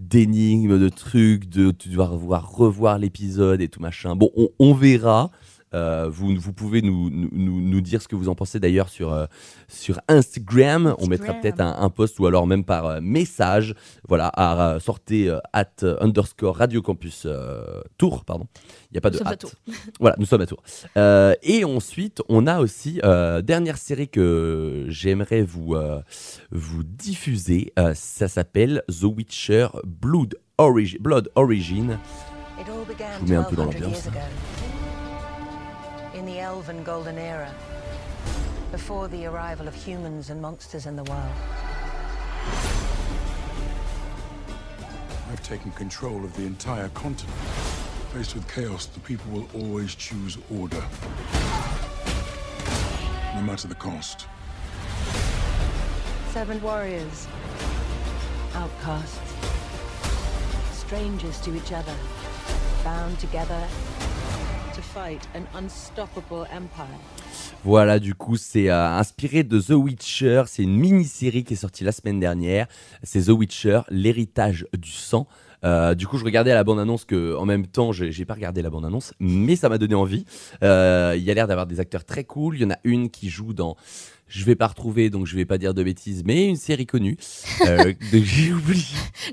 [0.00, 4.16] d'énigmes, de trucs, de tu dois revoir, l'épisode et tout machin.
[4.16, 5.30] Bon, on, on verra.
[5.74, 8.88] Euh, vous, vous pouvez nous, nous, nous- nous dire ce que vous en pensez d'ailleurs
[8.88, 9.26] sur, euh,
[9.68, 10.94] sur Instagram.
[10.98, 11.40] On mettra Instagram.
[11.42, 13.74] peut-être un, un post ou alors même par euh, message.
[14.08, 18.46] Voilà, à sortez euh, at underscore Radio Campus euh, Tour, pardon.
[18.90, 19.36] Il n'y a pas Nous de sommes à at.
[19.36, 19.52] Tours.
[20.00, 20.62] Voilà, nous sommes à Tours.
[20.96, 26.00] Euh, et ensuite, on a aussi euh, dernière série que j'aimerais vous euh,
[26.50, 27.72] vous diffuser.
[27.78, 31.98] Euh, ça s'appelle The Witcher Blood, Origi- Blood Origin.
[32.60, 34.08] It all began Je vous mets un peu dans 1200 l'ambiance.
[36.48, 37.52] Elven Golden Era,
[38.72, 41.34] before the arrival of humans and monsters in the world.
[45.30, 47.36] I've taken control of the entire continent.
[48.14, 50.82] Faced with chaos, the people will always choose order.
[53.34, 54.26] No matter the cost.
[56.30, 57.28] Seven warriors,
[58.54, 59.20] outcasts,
[60.72, 61.94] strangers to each other,
[62.82, 63.68] bound together
[67.64, 70.44] Voilà, du coup, c'est euh, inspiré de The Witcher.
[70.46, 72.66] C'est une mini-série qui est sortie la semaine dernière.
[73.02, 75.26] C'est The Witcher, l'héritage du sang.
[75.64, 78.62] Euh, du coup, je regardais la bande-annonce que, en même temps, j'ai j'ai pas regardé
[78.62, 80.24] la bande-annonce, mais ça m'a donné envie.
[80.62, 82.56] Euh, Il y a l'air d'avoir des acteurs très cool.
[82.56, 83.76] Il y en a une qui joue dans.
[84.28, 87.16] Je vais pas retrouver, donc je vais pas dire de bêtises, mais une série connue.
[87.66, 88.84] Euh, j'ai oublié.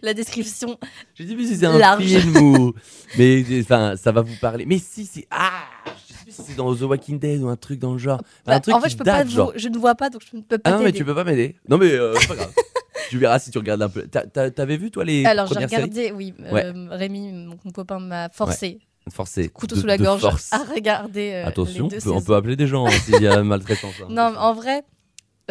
[0.01, 0.77] La description.
[1.15, 2.03] J'ai dit, mais c'est un Large.
[2.05, 2.73] film ou.
[3.17, 4.65] Mais enfin, ça va vous parler.
[4.65, 5.27] Mais si, c'est.
[5.29, 5.65] Ah
[6.07, 8.21] Je sais plus si c'est dans The Walking Dead ou un truc dans le genre.
[8.45, 9.47] Bah, un truc en fait, je peux date, pas, te genre.
[9.47, 11.13] vo- je ne vois pas, donc je ne peux pas Ah non, mais tu peux
[11.15, 11.55] pas m'aider.
[11.67, 12.53] Non, mais euh, c'est pas grave.
[13.09, 14.07] tu verras si tu regardes un peu.
[14.07, 15.25] T'avais vu, toi, les.
[15.25, 16.11] Alors, j'ai regardé, séries?
[16.13, 16.33] oui.
[16.51, 16.63] Ouais.
[16.65, 18.79] euh, Rémi, mon, mon copain, m'a forcé,
[19.11, 19.49] Forcé.
[19.49, 20.51] couteau de- sous la gorge, force.
[20.51, 21.31] à regarder.
[21.33, 22.21] euh, Attention, les on peut, on saisons.
[22.21, 23.93] peut appeler des gens hein, s'il y a maltraitance.
[24.01, 24.07] hein.
[24.09, 24.83] Non, mais en vrai,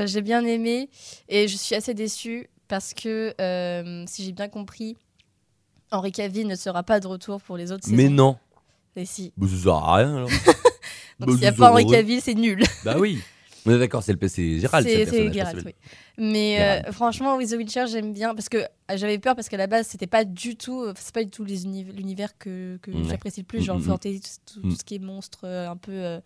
[0.01, 0.91] euh, j'ai bien aimé
[1.29, 4.97] et je suis assez déçue parce que, euh, si j'ai bien compris,
[5.93, 8.11] Henri Cavill ne sera pas de retour pour les autres Mais saisons.
[8.15, 8.37] non.
[8.97, 9.33] Et si.
[9.37, 10.29] Bah, ça sert à rien alors.
[11.21, 11.87] Donc Bah, s'il n'y a pas Henri.
[11.87, 12.65] Cavill, c'est nul.
[12.85, 13.21] Bah oui.
[13.67, 14.87] On est d'accord, c'est le c'est Gérald.
[14.87, 15.63] C'est principal.
[15.65, 15.75] oui.
[16.19, 19.57] Mais euh, franchement, oui, The Witcher, j'aime bien parce que euh, j'avais peur parce qu'à
[19.57, 23.47] la base, c'était pas du tout, euh, c'est pas du tout l'univers que, j'apprécie le
[23.47, 23.89] plus, genre Mm, mm, mm.
[23.89, 24.77] fantasy, tout, tout Mm.
[24.77, 26.21] ce qui est monstre, euh, un peu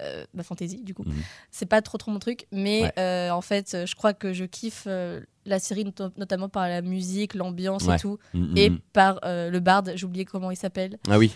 [0.00, 1.04] euh, bah, fantasy du coup.
[1.04, 1.14] Mhm.
[1.50, 2.92] C'est pas trop trop mon truc, mais Ouais.
[2.98, 6.82] euh, en fait, je crois que je kiffe euh, la série not- notamment par la
[6.82, 7.96] musique, l'ambiance Ouais.
[7.96, 8.78] et tout, mm, et mm.
[8.92, 9.92] par euh, le barde.
[9.96, 10.98] J'ai oublié comment il s'appelle.
[11.10, 11.32] Ah oui.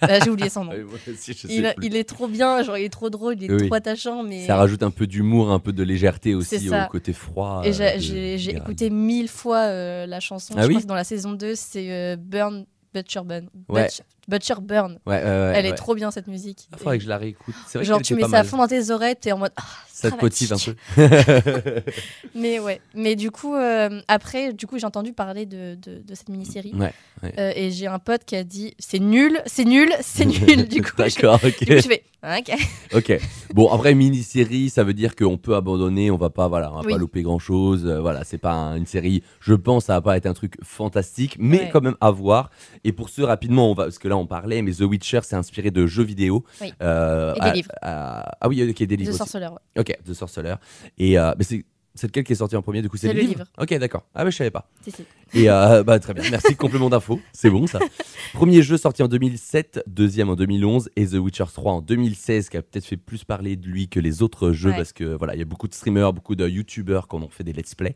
[0.00, 0.72] Bah, J'ai oublié son nom.
[1.10, 3.66] Aussi, sais il, est trop bien, genre il est trop drôle, il est Oui.
[3.66, 7.12] trop attachant, mais Ça rajoute un peu d'humour, un peu de légèreté aussi au côté
[7.12, 7.62] froid.
[7.64, 9.66] Et j'ai- écouté mille fois
[10.06, 10.54] la chanson.
[10.56, 13.48] Ah je oui crois que dans la saison 2, c'est Burn Butcher Burn.
[13.68, 13.88] Ouais.
[14.28, 14.98] Butcher Burn.
[15.06, 15.70] Ouais, ouais, ouais, Elle ouais.
[15.70, 16.66] est trop bien cette musique.
[16.72, 17.54] Il faudrait Et- que je la réécoute.
[17.66, 19.52] C'est vrai Genre tu mets pas ça à fond dans tes oreilles, t'es en mode.
[19.56, 19.62] Ah,
[19.92, 20.74] Ça te motive un peu.
[22.34, 22.80] Mais ouais.
[22.94, 26.72] Mais du coup, euh, après, du coup, j'ai entendu parler de, de, de cette mini-série.
[26.74, 27.32] Ouais, ouais.
[27.38, 30.68] Euh, et j'ai un pote qui a dit c'est nul, c'est nul, c'est nul.
[30.68, 31.58] Du coup, je- D'accord, ok.
[31.60, 32.56] Du coup, je fais ah, ok.
[32.94, 33.20] Ok.
[33.52, 36.80] Bon, après mini-série, ça veut dire qu'on peut abandonner, on va pas, voilà, on va
[36.86, 36.92] Oui.
[36.92, 37.84] pas louper grand-chose.
[37.86, 39.22] euh, voilà, c'est pas un- une série.
[39.40, 41.70] Je pense, ça va pas être un truc fantastique, mais Ouais.
[41.70, 42.50] quand même à voir.
[42.82, 45.36] Et pour ceux rapidement, on va, parce que là on parlait, mais The Witcher, c'est
[45.36, 46.44] inspiré de jeux vidéo.
[46.60, 46.72] Oui.
[46.82, 47.72] Euh, Et des à- livres.
[47.82, 49.10] à- ah oui, ok, des livres.
[49.10, 49.18] aussi.
[49.18, 49.80] Sorcerer, ouais.
[49.80, 50.54] Ok, The Sorcerer.
[50.98, 51.64] Et euh, mais c'est
[51.96, 53.34] c'est lequel qui est sorti en premier Du coup, c'est le livre?
[53.34, 53.44] livre.
[53.56, 54.02] Ok, d'accord.
[54.16, 54.68] Ah mais je savais pas.
[54.82, 55.04] Si, si.
[55.32, 56.24] Et euh, bah très bien.
[56.28, 57.20] Merci complément d'info.
[57.32, 57.78] C'est bon ça.
[58.34, 62.56] Premier jeu sorti en 2007, deuxième en 2011 et The Witcher 3 en 2016 qui
[62.56, 64.76] a peut-être fait plus parler de lui que les autres jeux Ouais.
[64.76, 67.28] parce que voilà, il y a beaucoup de streamers, beaucoup de youtubeurs qui en ont
[67.28, 67.94] fait des let's play.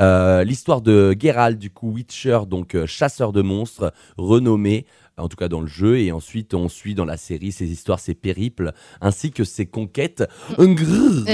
[0.00, 4.86] Euh, L'histoire de Geralt du coup Witcher donc euh, chasseur de monstres renommé
[5.18, 8.00] en tout cas dans le jeu, et ensuite on suit dans la série ses histoires,
[8.00, 10.24] ses périples, ainsi que ses conquêtes.
[10.58, 11.24] Euh, grave,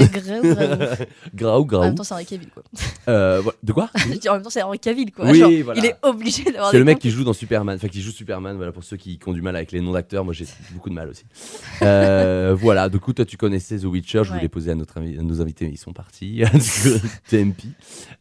[0.55, 1.07] grave.
[1.35, 2.62] Graou, En même temps, c'est Henri Cavill, quoi.
[3.09, 3.59] Euh, voilà.
[3.62, 3.91] De quoi
[4.28, 5.26] en même temps, c'est Henri Cavill, quoi.
[5.30, 5.80] Oui, Genre, voilà.
[5.80, 8.57] Il est obligé d'avoir C'est le mec qui joue dans Superman, enfin qui joue Superman,
[8.57, 10.89] voilà pour ceux qui, qui ont du mal avec les noms d'acteurs, moi j'ai beaucoup
[10.91, 11.24] de mal aussi.
[11.83, 14.37] Euh, voilà, du coup toi tu connaissais The Witcher, je Ouais.
[14.37, 16.43] voulais poser à, notre invi- à nos invités, mais ils sont partis,
[17.28, 17.64] TMP.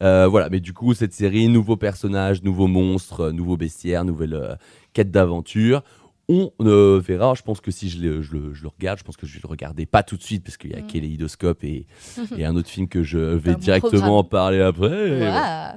[0.02, 4.34] Euh, voilà, mais du coup cette série, nouveaux personnages, nouveaux monstres, euh, nouveaux bestiaires, nouvelle
[4.34, 4.56] euh,
[4.94, 5.84] quête d'aventure.
[6.30, 9.04] On euh, verra, je pense que si je le, je, le, je le regarde, je
[9.04, 10.88] pense que je vais le regarder pas tout de suite parce qu'il y a Mm.
[10.88, 11.88] Kaléidoscope et,
[12.38, 14.14] et un autre film que je vais directement programme.
[14.14, 15.22] en parler après.
[15.22, 15.76] Ouah.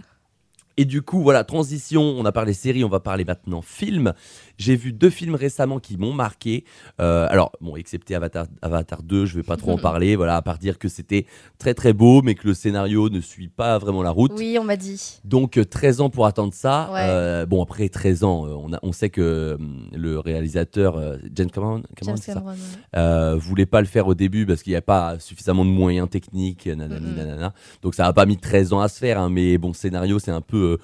[0.77, 4.13] Et du coup, voilà, transition, on a parlé série, on va parler maintenant film.
[4.59, 6.65] J'ai vu deux films récemment qui m'ont marqué.
[7.01, 10.43] Euh, alors, bon, excepté Avatar, Avatar 2, je vais pas trop en parler, voilà, à
[10.43, 11.27] part dire que c'était
[11.59, 14.33] très très beau, mais que le scénario ne suit pas vraiment la route.
[14.37, 15.21] Oui, on m'a dit.
[15.25, 16.91] Donc euh, 13 ans pour attendre ça.
[16.93, 17.01] Ouais.
[17.09, 19.59] Euh, bon après 13 ans, euh, on, a, on sait que
[19.93, 22.57] le réalisateur euh, James Cameron, Cameron, James c'est ça Cameron, ouais.
[22.97, 26.09] euh, voulait pas le faire au début parce qu'il n'y a pas suffisamment de moyens
[26.09, 27.17] techniques, nanani, Mhm.
[27.17, 27.55] nanana.
[27.83, 30.31] Donc ça a pas mis 13 ans à se faire, hein, mais bon scénario c'est
[30.31, 30.79] un peu.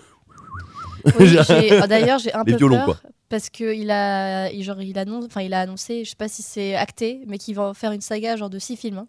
[1.07, 1.37] euh, Oui,
[1.83, 3.11] oh, D'ailleurs, j'ai un peu violons, peur quoi.
[3.29, 6.29] parce que il a, il- genre, il annonce, enfin, il a annoncé, je sais pas
[6.29, 8.99] si c'est acté, mais qu'il va faire une saga genre de six films.
[8.99, 9.09] hein.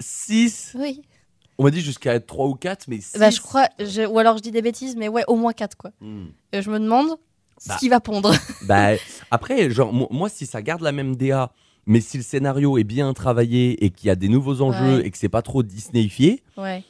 [0.00, 1.02] 6 Oui.
[1.58, 4.36] On m'a dit jusqu'à 3 ou 4, mais 6 Bah, je crois, je- ou alors
[4.38, 5.90] je dis des bêtises, mais ouais, au moins quatre quoi.
[6.00, 6.26] Hmm.
[6.52, 7.08] Et je me demande
[7.66, 7.74] Bah.
[7.74, 8.32] ce qui va pondre.
[8.66, 8.92] bah,
[9.30, 11.52] après, genre, mo- moi, si ça garde la même DA,
[11.86, 15.06] mais si le scénario est bien travaillé et qu'il y a des nouveaux enjeux Ouais.
[15.06, 16.82] et que c'est pas trop Disneyfié, ouais.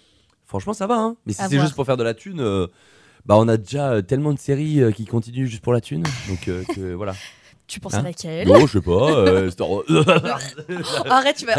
[0.46, 0.96] franchement, ça va.
[0.96, 1.16] Hein.
[1.26, 2.66] Mais si c'est juste pour faire de la thune, euh,
[3.26, 6.02] bah, on a déjà euh, tellement de séries euh, qui continuent juste pour la thune.
[6.28, 7.14] Donc, euh, que, voilà.
[7.68, 8.90] Tu penses à laquelle Non, je sais pas.
[9.12, 9.84] euh, Star Wars.
[11.06, 11.54] Arrête, tu vas.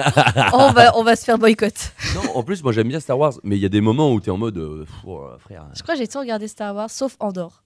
[0.53, 1.91] on va, on va se faire boycott.
[2.15, 4.19] non, en plus, moi, j'aime bien Star Wars, mais il y a des moments où
[4.19, 6.89] t'es en mode, euh, pff, oh, frère, Je crois que j'ai tout regardé Star Wars,
[6.91, 7.63] sauf Andorre.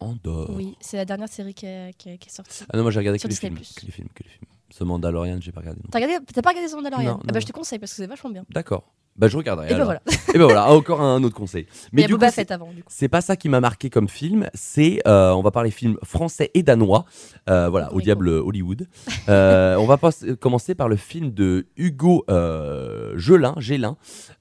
[0.00, 0.50] Andorre.
[0.54, 2.64] Oui, c'est la dernière série qui est, qui est- qui est sortie.
[2.72, 4.08] Ah non, moi, j'ai regardé que les, films, que les films.
[4.14, 4.44] Que les films.
[4.70, 5.80] Ce Mandalorian, j'ai pas regardé.
[5.90, 7.96] T'as regardé, t'as pas regardé The Mandalorian Non, Ah bah je te conseille parce que
[7.96, 8.44] c'est vachement bien.
[8.50, 8.84] D'accord.
[9.16, 9.70] Bah je regarderai.
[9.70, 10.00] Et ben voilà.
[10.34, 11.66] Et ben voilà, encore un autre conseil.
[11.92, 12.88] Mais il y a du Boba coup, Fett avant, du coup.
[12.90, 14.48] C'est pas ça qui m'a marqué comme film.
[14.54, 17.04] C'est, euh, on va parler film français et danois.
[17.48, 18.88] Euh, voilà, au diable Hollywood.
[19.28, 20.10] Euh, on va pas-
[20.40, 23.96] commencer par le film de Hugo euh, Gelin, Gélin.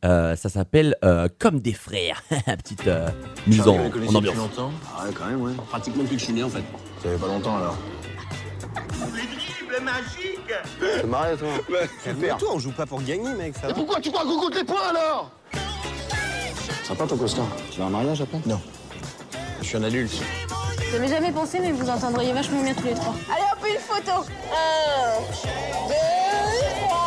[0.05, 2.23] Euh, ça s'appelle euh, Comme des frères.
[2.57, 3.09] Petite euh,
[3.45, 4.35] mise en, en ambiance.
[4.35, 4.71] longtemps?
[4.97, 5.51] Ah ouais, quand même, ouais.
[5.69, 6.63] Pratiquement depuis que je suis né, en fait.
[7.03, 7.77] Ça fait pas longtemps, alors.
[9.79, 11.47] magiques C'est marré, toi
[12.03, 12.37] Super.
[12.37, 14.63] Toi, on joue pas pour gagner, mec, ça Et pourquoi tu crois qu'on compte les
[14.63, 15.31] points, alors?
[16.83, 17.47] Sympa ton costard.
[17.71, 18.39] Tu vas un mariage après?
[18.45, 18.59] Non.
[19.61, 20.21] Je suis un adulte.
[20.91, 23.15] J'avais jamais pensé, mais vous entendriez vachement bien tous les trois.
[23.31, 24.11] Allez, hop, une photo
[24.51, 25.21] Un,
[25.87, 25.93] deux,
[26.85, 26.99] trois.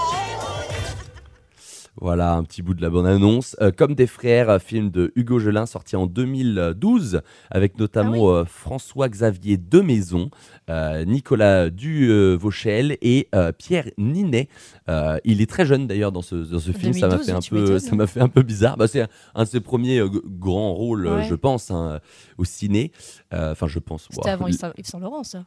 [1.99, 3.57] Voilà un petit bout de la bande-annonce.
[3.63, 9.57] Euh, Comme des frères, film de Hugo Gelin sorti en 2012 avec notamment euh, François-Xavier
[9.57, 14.49] Demaison, euh, Nicolas Duvauchel et euh, Pierre Ninet.
[14.89, 17.33] Euh, il est très jeune d'ailleurs dans ce, dans ce film, ça m'a 2012, fait
[17.33, 18.77] un peu ça m'a fait un peu bizarre.
[18.77, 21.25] Bah, c'est un, un de ses premiers euh, grands rôles, euh, Ouais.
[21.29, 22.01] je pense, hein,
[22.39, 22.93] au ciné.
[23.33, 24.09] Euh, Enfin, je pense.
[24.11, 25.45] C'était avant Yves Saint- Laurent, ça.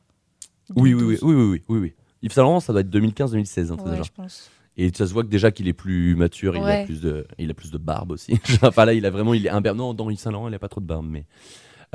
[0.76, 1.94] oui, oui, oui, oui, oui, oui, oui, oui.
[2.24, 4.06] Yves Saint Laurent, ça doit être 2015-2016, un truc Ouais, genre.
[4.06, 4.50] je pense.
[4.78, 7.52] Et ça se voit que déjà qu'il est plus mature, il, a plus de, il
[7.52, 8.40] a plus de barbe aussi.
[8.62, 9.78] enfin là, il a vraiment, il est imberbe.
[9.78, 11.26] Non, dans Yves Saint Laurent, il a pas trop de barbe, mais.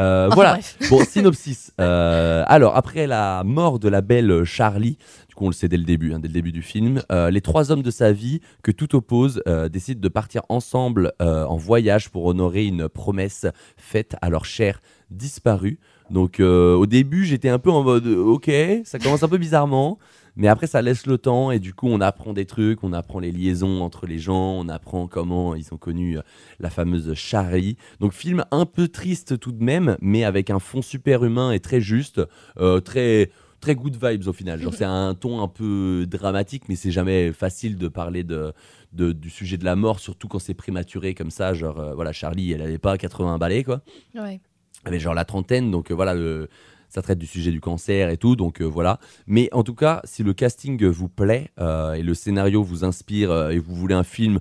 [0.01, 0.53] Euh, Enfin, voilà.
[0.55, 0.77] bref.
[0.91, 1.73] Bon, synopsis.
[1.81, 5.77] Euh, alors, après la mort de la belle Charlie, du coup, on le sait dès
[5.77, 8.41] le début, hein, dès le début du film, euh, les trois hommes de sa vie,
[8.63, 14.31] que tout oppose, décident de partir ensemble en voyage pour honorer une promesse faite à
[14.31, 14.81] leur cher
[15.11, 15.79] disparu.
[16.11, 18.51] Donc, au début, j'étais un peu en mode, ok,
[18.85, 19.99] ça commence un peu bizarrement.
[20.37, 23.21] Mais après, ça laisse le temps et du coup, on apprend des trucs, on apprend
[23.21, 26.23] les liaisons entre les gens, on apprend comment ils ont connu euh,
[26.59, 27.77] la fameuse Charlie.
[28.01, 31.61] Donc, film un peu triste tout de même, mais avec un fond super humain et
[31.61, 32.21] très juste,
[32.59, 33.31] euh, très
[33.61, 34.61] très good vibes au final.
[34.61, 38.53] Genre, c'est un ton un peu dramatique, mais c'est jamais facile de parler de,
[38.93, 41.55] de- du sujet de la mort, surtout quand c'est prématuré comme ça.
[41.55, 43.83] Genre, euh, voilà, Charlie, elle avait pas 80 balais, quoi.
[44.15, 44.41] Ouais.
[44.85, 46.49] Elle avait genre la trentaine, donc euh, voilà, le-
[46.95, 49.01] ça traite du sujet du cancer et tout, donc euh, voilà.
[49.27, 53.33] Mais en tout cas, si le casting vous plaît euh, et le scénario vous inspire
[53.33, 54.39] euh, et vous voulez un film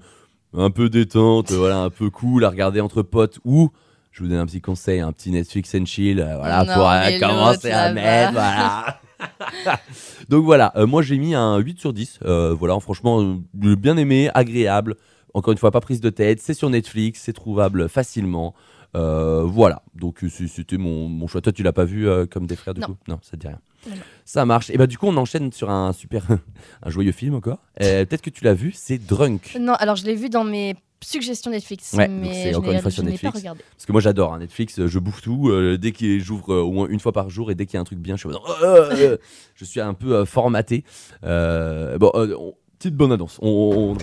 [0.55, 3.71] un peu détente, voilà, un peu cool à regarder entre potes ou
[4.11, 7.71] je vous donne un petit conseil, un petit Netflix and chill, voilà, Non, pour commencer
[7.71, 8.99] à mettre, voilà.
[10.29, 12.19] Donc voilà, moi j'ai mis un 8 sur 10.
[12.23, 14.95] euh, voilà, franchement, bien aimé, agréable.
[15.33, 16.39] Encore une fois, pas prise de tête.
[16.39, 18.53] C'est sur Netflix, c'est trouvable facilement.
[18.95, 21.41] Euh, voilà, donc euh, c'est- c'était mon, mon choix.
[21.41, 22.87] Toi, tu l'as pas vu euh, comme des frères du Non.
[22.87, 22.95] coup?
[23.07, 23.59] Non, ça te dit rien.
[23.89, 23.95] Non.
[24.23, 24.69] Ça marche.
[24.69, 26.25] Et bah du coup, on enchaîne sur un super,
[26.83, 27.57] un joyeux film encore.
[27.81, 29.57] Euh, Peut-être que tu l'as vu, c'est Drunk.
[29.59, 32.79] Non, alors je l'ai vu dans mes suggestions Netflix, Ouais, donc mais c'est encore une
[32.79, 33.41] fois sur Netflix.
[33.43, 35.49] Parce que moi j'adore hein, Netflix, je bouffe tout.
[35.49, 37.77] euh, dès que j'ouvre euh, au moins une fois par jour et dès qu'il y
[37.77, 39.17] a un truc bien, je suis, en mode, Euh, euh,
[39.55, 40.85] je suis un peu euh, formaté.
[41.25, 43.37] Euh, bon, euh, on- petite bonne annonce.
[43.41, 43.95] On, on, on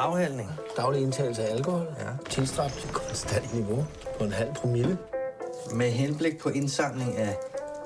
[0.00, 0.04] er.
[0.04, 0.50] Afhandling.
[0.76, 1.86] Daglig indtagelse af alkohol.
[1.98, 2.30] Ja.
[2.30, 3.86] Tilstræbt til konstant niveau
[4.18, 4.98] på en halv promille.
[5.74, 7.36] Med henblik på indsamling af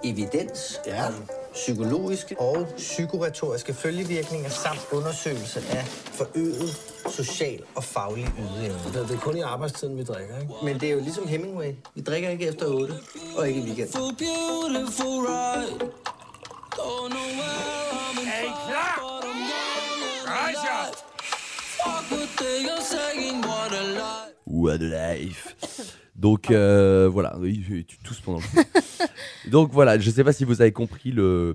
[0.04, 1.06] evidens ja.
[1.06, 1.14] om
[1.52, 9.08] psykologiske og psykoretoriske følgevirkninger samt undersøgelse af forøget social og faglig ydeevne.
[9.08, 10.52] Det er kun i arbejdstiden, vi drikker, ikke?
[10.64, 11.72] Men det er jo ligesom Hemingway.
[11.94, 12.94] Vi drikker ikke efter 8
[13.36, 14.00] og ikke i weekenden.
[18.24, 19.00] Hey, klar!
[20.26, 21.13] Rejser!
[24.46, 25.56] What a life.
[26.16, 28.64] Donc euh, voilà, oui, oui, tu tousses pendant le film.
[29.50, 31.52] Donc voilà, je sais pas si vous avez compris le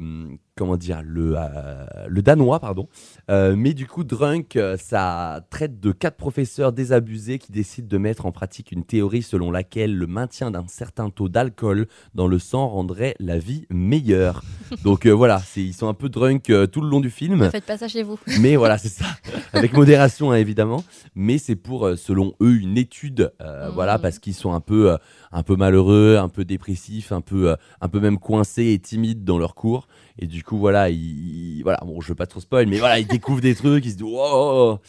[0.59, 2.87] comment dire le euh, le danois pardon,
[3.31, 7.97] Euh, mais du coup Drunk euh, ça traite de quatre professeurs désabusés qui décident de
[7.97, 12.39] mettre en pratique une théorie selon laquelle le maintien d'un certain taux d'alcool dans le
[12.39, 14.41] sang rendrait la vie meilleure.
[14.83, 17.39] Donc euh, voilà, c'est ils sont un peu drunk tout le long du film.
[17.45, 18.19] Ne faites pas ça chez vous.
[18.41, 19.05] Mais voilà, c'est ça.
[19.53, 20.83] Avec modération, hein, évidemment.
[21.15, 23.31] Mais c'est pour, selon eux, une étude.
[23.41, 24.97] euh, Voilà, parce qu'ils sont un peu,
[25.31, 29.37] un peu malheureux, un peu dépressifs, un peu, un peu même coincés et timides dans
[29.37, 29.87] leur cours.
[30.21, 33.07] Et du coup, voilà, ils- voilà, bon, je veux pas trop spoil, mais voilà, ils
[33.07, 34.79] découvrent des trucs, ils se disent, wow.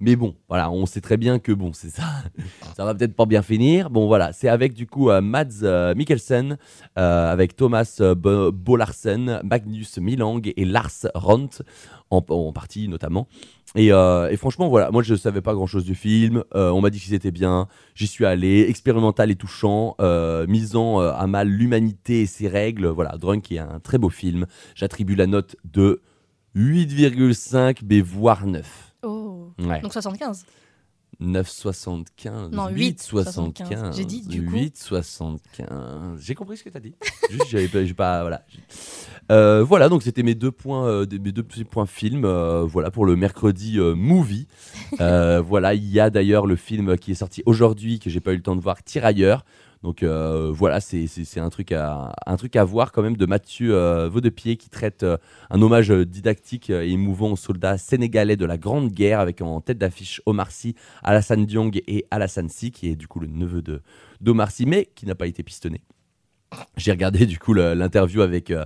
[0.00, 2.04] Mais bon, voilà, on sait très bien que bon, c'est ça.
[2.76, 3.90] Ça va peut-être pas bien finir.
[3.90, 6.56] Bon, voilà, c'est avec du coup euh, Mads euh, Mikkelsen,
[6.96, 11.64] euh, avec Thomas Bo- Bolarsen, Magnus Milang et Lars Rondt,
[12.10, 12.22] en,
[12.52, 13.26] partie notamment.
[13.74, 13.90] Et,
[14.36, 16.44] franchement, voilà, moi je savais pas grand chose du film.
[16.54, 17.66] On m'a dit qu'ils étaient bien.
[17.94, 19.96] J'y suis allé, expérimental et touchant,
[20.48, 22.86] misant à mal l'humanité et ses règles.
[22.86, 24.46] Voilà, Drunk est un très beau film.
[24.74, 26.00] J'attribue la note de
[26.56, 28.87] 8,5, mais voire 9.
[29.02, 29.52] Oh.
[29.58, 29.80] Ouais.
[29.80, 30.44] Donc 75.
[31.20, 32.50] 9,75.
[32.50, 33.96] Non, 8,75.
[33.96, 34.52] J'ai dit, du coup.
[34.52, 36.18] 8,75.
[36.18, 36.94] J'ai compris ce que tu as dit.
[37.30, 38.20] Juste, j'avais pas.
[38.20, 38.44] Voilà.
[39.30, 42.24] Euh, voilà, donc c'était mes deux points, euh, mes deux petits points films.
[42.24, 44.46] euh, voilà pour le mercredi euh, movie.
[44.98, 48.36] Voilà, il y a d'ailleurs le film qui est sorti aujourd'hui que j'ai pas eu
[48.36, 49.44] le temps de voir, Tirailleurs.
[49.82, 54.70] Donc euh, voilà, c'est un truc à voir quand même de Mathieu euh, Vaudepied qui
[54.70, 55.16] traite euh,
[55.50, 59.60] un hommage euh, didactique et émouvant aux soldats sénégalais de la Grande Guerre avec en
[59.60, 63.62] tête d'affiche Omar Sy, Alassane Diong et Alassane Sy qui est du coup le neveu
[63.62, 63.80] de
[64.20, 65.80] d'Omar Sy mais qui n'a pas été pistonné.
[66.76, 68.64] J'ai regardé du coup l'interview avec, euh,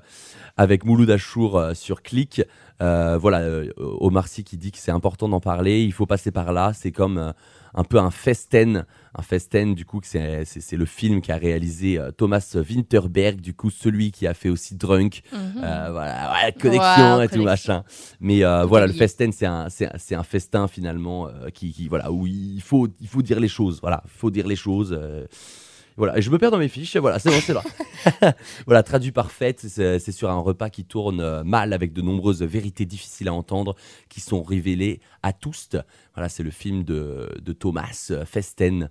[0.57, 2.43] avec Mouloud Achour euh, sur Click.
[2.81, 6.53] Euh, voilà, Omar Sy qui dit que c'est important d'en parler, il faut passer par
[6.53, 6.73] là.
[6.75, 7.33] C'est comme
[7.75, 8.87] un peu un festen.
[9.15, 14.11] Un festen, du coup, que c'est le film qu'a réalisé Thomas Winterberg, du coup, celui
[14.11, 15.23] qui a fait aussi Drunk.
[15.33, 15.53] Mhm.
[15.57, 17.85] Voilà, ouais, connexion Wow, et tout machin.
[18.21, 22.63] Mais voilà, le festen, c'est un, c'est un- festin finalement qui, qui- voilà, où il
[22.63, 23.81] faut, il faut dire les choses.
[23.81, 24.99] Voilà, il faut dire les choses.
[25.97, 26.97] Voilà, et je me perds dans mes fiches.
[26.97, 28.35] Voilà, c'est bon, c'est là.
[28.67, 32.43] voilà, traduit par fait, c'est sur un repas qui tourne euh, mal avec de nombreuses
[32.43, 33.77] vérités difficiles à entendre
[34.09, 35.71] qui sont révélées à tous.
[36.15, 38.89] Voilà, c'est le film de, de Thomas Festen.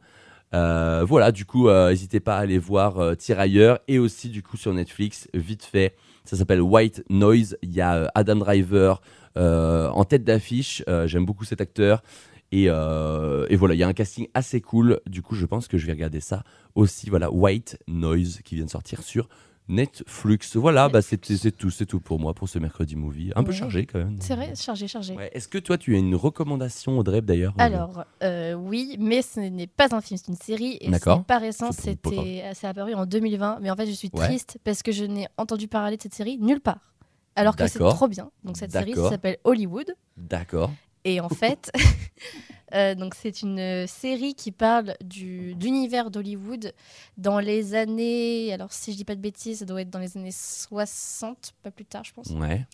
[0.53, 4.43] Euh, voilà, du coup, euh, n'hésitez pas à aller voir euh, Tirailleurs et aussi du
[4.43, 5.95] coup sur Netflix, vite fait.
[6.25, 7.57] Ça s'appelle White Noise.
[7.61, 9.01] Il y a Adam Driver
[9.35, 10.83] en tête d'affiche.
[11.05, 12.03] J'aime beaucoup cet acteur.
[12.51, 14.99] Et, euh, et voilà, il y a un casting assez cool.
[15.07, 16.43] Du coup, je pense que je vais regarder ça
[16.75, 17.09] aussi.
[17.09, 19.29] Voilà, White Noise qui vient de sortir sur
[19.69, 20.57] Netflix.
[20.57, 23.31] Voilà, bah, c'est tout, c'est tout pour moi pour ce mercredi movie.
[23.35, 24.17] Un peu chargé quand même.
[24.19, 25.15] C'est vrai, chargé, chargé.
[25.15, 25.29] Ouais.
[25.33, 29.67] Est-ce que toi, tu as une recommandation, Audrey, d'ailleurs Alors, euh, oui, mais ce n'est
[29.67, 30.77] pas un film, c'est une série.
[30.81, 33.59] Et ce n'est pas récent, c'était, c'est apparu en 2020.
[33.61, 34.25] Mais en fait, je suis Ouais.
[34.25, 36.93] triste parce que je n'ai entendu parler de cette série nulle part.
[37.37, 38.29] Alors que c'est trop bien.
[38.43, 39.93] Donc, cette série s'appelle Hollywood.
[40.17, 40.71] D'accord.
[41.03, 41.71] Et en fait,
[42.73, 46.73] euh, donc c'est une euh, série qui parle du, de l'univers d'Hollywood
[47.17, 48.53] dans les années.
[48.53, 51.71] Alors, si je dis pas de bêtises, ça doit être dans les années 60, pas
[51.71, 52.27] plus tard, je pense.
[52.31, 52.65] Ouais.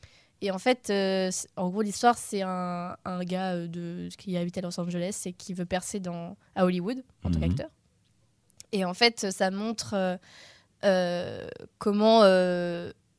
[0.42, 4.58] Et en fait, euh, en gros, l'histoire, c'est un, un gars euh, de, qui habite
[4.58, 7.48] à Los Angeles et qui veut percer dans, à Hollywood en tant Mhm.
[7.48, 7.70] qu'acteur.
[8.74, 10.20] Et en fait, ça montre
[11.80, 12.22] comment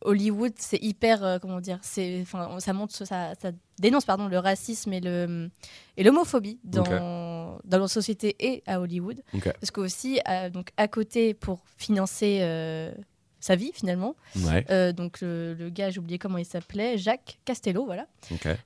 [0.05, 2.25] Hollywood, c'est hyper, euh, comment dire, c'est,
[2.59, 5.51] ça montre, ça, ça dénonce pardon le racisme et le
[5.97, 9.23] et l'homophobie dans dans la société et à Hollywood.
[9.61, 12.93] Parce qu'aussi, euh, donc à côté pour financer euh,
[13.41, 14.15] sa vie finalement.
[14.37, 14.93] Ouais.
[14.93, 18.07] donc le, le gars, j'ai oublié comment il s'appelait, Jacques Castello, voilà.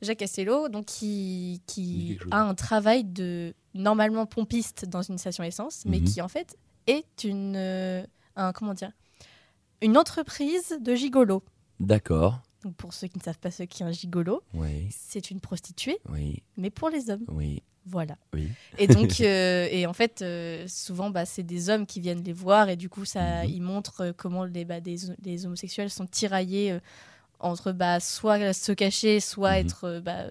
[0.03, 5.85] Jacques Castello, donc qui, qui a un travail de normalement pompiste dans une station essence,
[5.87, 6.05] mais Mhm.
[6.05, 6.57] qui en fait
[6.87, 8.05] est une
[8.37, 8.91] un, comment dire
[9.83, 11.43] une entreprise de gigolo.
[11.81, 12.41] D'accord.
[12.65, 14.89] Donc pour ceux qui ne savent pas ce qu'est un gigolo, Oui.
[14.91, 16.43] c'est une prostituée, Oui.
[16.57, 17.25] mais pour les hommes.
[17.29, 17.63] Oui.
[17.85, 18.17] Voilà.
[18.33, 18.49] Oui.
[18.79, 22.33] Et donc, euh, et en fait, euh, souvent, bah, c'est des hommes qui viennent les
[22.33, 23.51] voir et du coup, ça, Mhm.
[23.51, 26.79] ils montrent euh, comment les, bah, des, les homosexuels sont tiraillés euh,
[27.41, 29.67] entre bah, soit se cacher, soit Mhm.
[29.67, 30.27] être bah,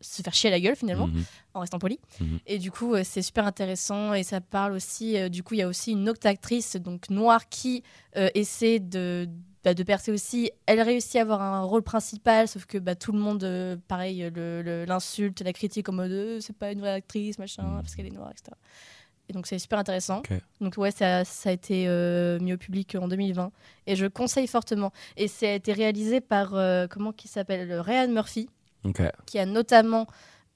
[0.00, 1.24] se faire chier à la gueule finalement, Mhm.
[1.54, 1.98] en restant poli.
[2.20, 2.38] Mhm.
[2.46, 5.16] Et du coup, euh, c'est super intéressant et ça parle aussi.
[5.18, 7.82] euh, du coup, il y a aussi une autre actrice donc noire qui
[8.16, 9.28] euh, essaie de
[9.64, 10.52] bah, de percer aussi.
[10.66, 14.30] Elle réussit à avoir un rôle principal, sauf que bah, tout le monde, euh, pareil,
[14.86, 18.10] l'insulte, la critique en mode euh, c'est pas une vraie actrice, machin, parce qu'elle est
[18.10, 18.52] noire, etc.
[19.28, 20.22] Et donc c'est super intéressant.
[20.60, 23.50] Donc ouais, ça, ça a été euh, mis au public en 2020
[23.86, 24.92] et je conseille fortement.
[25.16, 26.54] Et ça a été réalisé par
[26.88, 28.48] comment qui s'appelle Ryan Murphy
[29.26, 30.06] Qui a notamment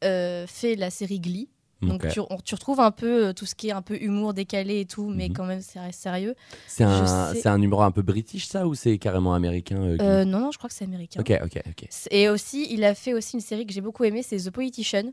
[0.05, 1.49] euh, fait la série Glee.
[1.81, 4.35] Donc tu, on- tu retrouves un peu euh, tout ce qui est un peu humour
[4.35, 6.31] décalé et tout, mais quand même ça reste sérieux.
[6.31, 6.65] Mhm.
[6.69, 10.25] C'est un, sais- un numéro un peu british, ça, ou c'est carrément américain euh, Euh,
[10.25, 11.19] non, non, je crois que c'est américain.
[11.21, 11.89] Ok, ok, ok.
[12.13, 15.13] Et aussi, il a fait aussi une série que j'ai beaucoup aimée, c'est The Politician.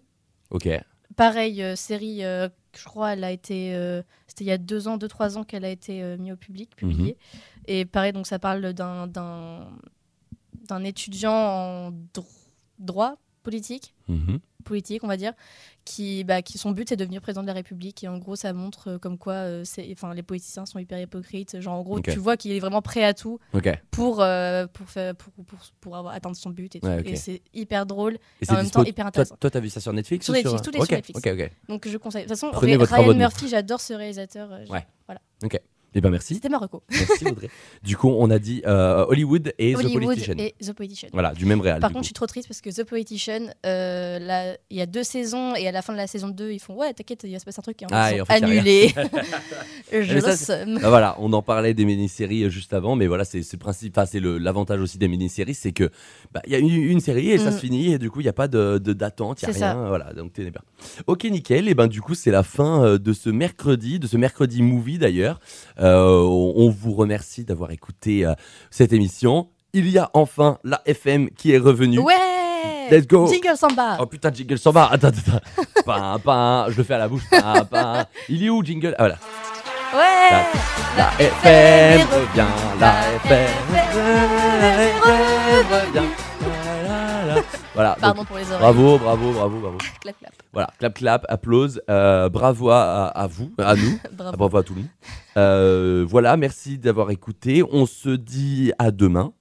[0.52, 0.70] Ok.
[1.16, 3.74] Pareil, série, je crois, elle a été.
[4.28, 6.76] C'était il y a deux ans, deux, trois ans qu'elle a été mise au public,
[6.76, 7.18] publiée.
[7.66, 9.68] Et pareil, donc ça parle d'un- d'un
[10.68, 12.28] d'un étudiant en dro-
[12.80, 14.40] droit politique, Mhm.
[14.66, 15.32] politique, on va dire,
[15.86, 18.04] qui, bah, qui son but c'est de devenir président de la République.
[18.04, 21.00] Et en gros, ça montre euh, comme quoi euh, c'est- enfin, les politiciens sont hyper
[21.00, 21.60] hypocrites.
[21.62, 23.40] Genre, en gros, tu vois qu'il est vraiment prêt à tout
[23.92, 26.76] pour, euh, pour, faire, pour, pour, pour avoir, atteindre son but.
[26.76, 26.88] Et, tout.
[26.88, 29.38] Ouais, et c'est hyper drôle Et en même temps hyper intéressant.
[29.40, 31.22] Toi, t'as vu ça sur Netflix Sur Netflix, sur- tout est sur Netflix.
[31.70, 32.24] Donc je conseille.
[32.26, 32.52] De toute façon,
[33.06, 33.14] Ryan.
[33.18, 34.52] Murphy, j'adore ce réalisateur.
[34.52, 34.86] euh, Ouais.
[35.08, 35.22] Voilà.
[35.44, 35.60] Ok.
[35.96, 36.36] Eh ben merci.
[36.36, 36.84] C'était ma reco.
[36.92, 37.50] Merci Audrey.
[37.84, 40.36] du coup, on a dit euh, Hollywood et The Politician.
[40.38, 41.10] et The Politician.
[41.14, 41.80] Voilà, du même réal.
[41.80, 42.04] Par du contre, coup.
[42.04, 45.56] je suis trop triste parce que The Politician, euh, là, il y a deux saisons
[45.56, 47.46] et à la fin de la saison 2, ils font Ouais, t'inquiète, il va se
[47.46, 48.94] passer un truc et en Ah, et en fait, annulé.
[49.92, 50.80] Je le somme.
[50.84, 54.20] Ah, voilà, on en parlait des mini-séries euh, juste avant, mais voilà, c'est principe, c'est
[54.20, 55.90] l'avantage aussi des mini-séries, c'est que
[56.32, 57.54] bah, il y a une, une série et ça Mm.
[57.54, 59.54] se finit et du coup il n'y a pas de de- d'attente, il n'y a
[59.56, 59.88] rien, ça.
[59.88, 60.62] voilà, donc t'es bien.
[61.08, 61.68] Ok, nickel.
[61.68, 65.40] Et ben du coup c'est la fin de ce mercredi, de ce mercredi movie d'ailleurs.
[65.80, 68.34] Euh, on, vous remercie d'avoir écouté euh,
[68.70, 69.48] cette émission.
[69.74, 72.00] il y a enfin la FM qui est revenue.
[72.00, 72.16] Ouais
[72.92, 74.90] Let's go Jingle Samba Oh putain, jingle samba.
[74.92, 75.40] Attends, attends.
[75.86, 77.24] Pin, pin, je le fais à la bouche.
[77.30, 78.06] Pin, pin.
[78.28, 78.96] Il est où, jingle?
[78.98, 79.18] Ah voilà.
[79.94, 80.46] Ouais
[80.98, 82.46] La FM revient,
[82.80, 83.50] la FM
[85.72, 86.19] revient.
[87.80, 87.96] Voilà.
[87.98, 88.60] Pardon donc, pour les oreilles.
[88.60, 89.78] Bravo, bravo, bravo, bravo.
[90.02, 90.34] Clap, clap.
[90.52, 91.82] Voilà, clap, clap, applause.
[91.90, 93.98] Euh, bravo à, à vous, à nous.
[94.12, 94.58] Bravo.
[94.58, 94.90] à tout le monde.
[95.38, 97.64] Euh, voilà, merci d'avoir écouté.
[97.72, 99.32] On se dit à demain.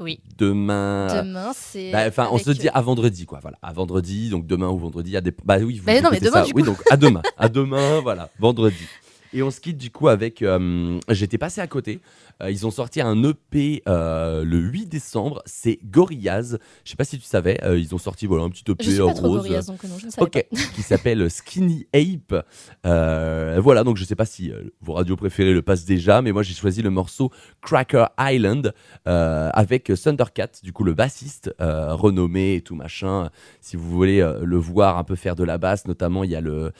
[0.00, 0.18] Oui.
[0.36, 1.06] Demain.
[1.22, 3.38] Demain, c'est Bah, Enfin, on se dit euh, à vendredi, quoi.
[3.40, 5.16] Voilà, à vendredi, donc demain ou vendredi.
[5.16, 5.32] À des...
[5.44, 6.44] Bah oui, vous Bah non, mais demain, ça.
[6.46, 7.22] du Oui, donc à demain.
[7.38, 8.88] à demain, voilà, vendredi.
[9.32, 10.42] Et on se quitte du coup avec.
[10.42, 12.00] euh, J'étais passé à côté.
[12.42, 15.42] Euh, ils ont sorti un EP euh, le 8 décembre.
[15.46, 16.58] C'est Gorillaz.
[16.84, 17.58] Je sais pas si tu savais.
[17.64, 19.42] euh, ils ont sorti voilà un petit EP Je suis pas trop rose.
[19.42, 20.46] Gorillaz, donc non, je ne savais ok.
[20.74, 22.44] qui s'appelle Skinny Ape.
[22.84, 23.84] Voilà.
[23.84, 26.82] Donc je sais pas si vos radios préférées le passent déjà, mais moi j'ai choisi
[26.82, 27.30] le morceau
[27.62, 28.72] Cracker Island
[29.04, 33.30] avec Thundercat, du coup le bassiste renommé et tout machin.
[33.60, 36.40] Si vous voulez le voir un peu faire de la basse, notamment il y a
[36.40, 36.72] le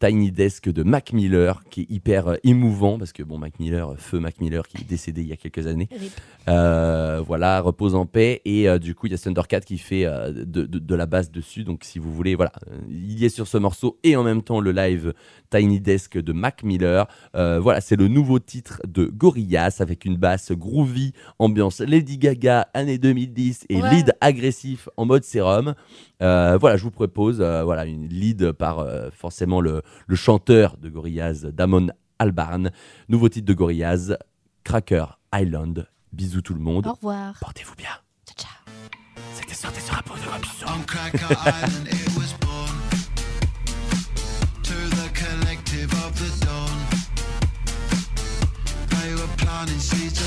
[0.00, 4.18] Tiny Desk de Mac Miller qui est hyper émouvant parce que bon Mac Miller, feu
[4.18, 5.88] Mac Miller qui est décédé il y a quelques années.
[6.48, 10.04] Euh, voilà, repose en paix et euh, du coup il y a Thundercat qui fait
[10.06, 11.64] euh, de, de- de la basse dessus.
[11.64, 12.52] Donc si vous voulez, voilà,
[12.88, 15.12] il est sur ce morceau et en même temps le live
[15.50, 17.06] Tiny Desk de Mac Miller.
[17.34, 22.98] Voilà, c'est le nouveau titre de Gorillaz avec une basse groovy, ambiance Lady Gaga années
[22.98, 23.90] 2010 et Ouais.
[23.90, 25.74] lead agressif en mode sérum.
[26.20, 31.88] Voilà, je vous propose voilà une lead par forcément le, le chanteur de Gorillaz, Damon
[32.18, 32.70] Albarn.
[33.08, 34.16] Nouveau titre de Gorillaz,
[34.64, 35.88] Cracker Island.
[36.12, 36.86] Bisous tout le monde.
[36.86, 37.34] Au revoir.
[37.40, 37.90] Portez-vous bien.
[38.26, 38.74] Ciao, ciao.
[39.34, 40.66] C'était sorti sur un pot de Robinson.
[40.68, 42.76] On Cracker Island, it was born
[44.62, 46.78] to the collective of the dawn.
[48.90, 50.20] They were planting seeds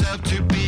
[0.00, 0.59] yourself to be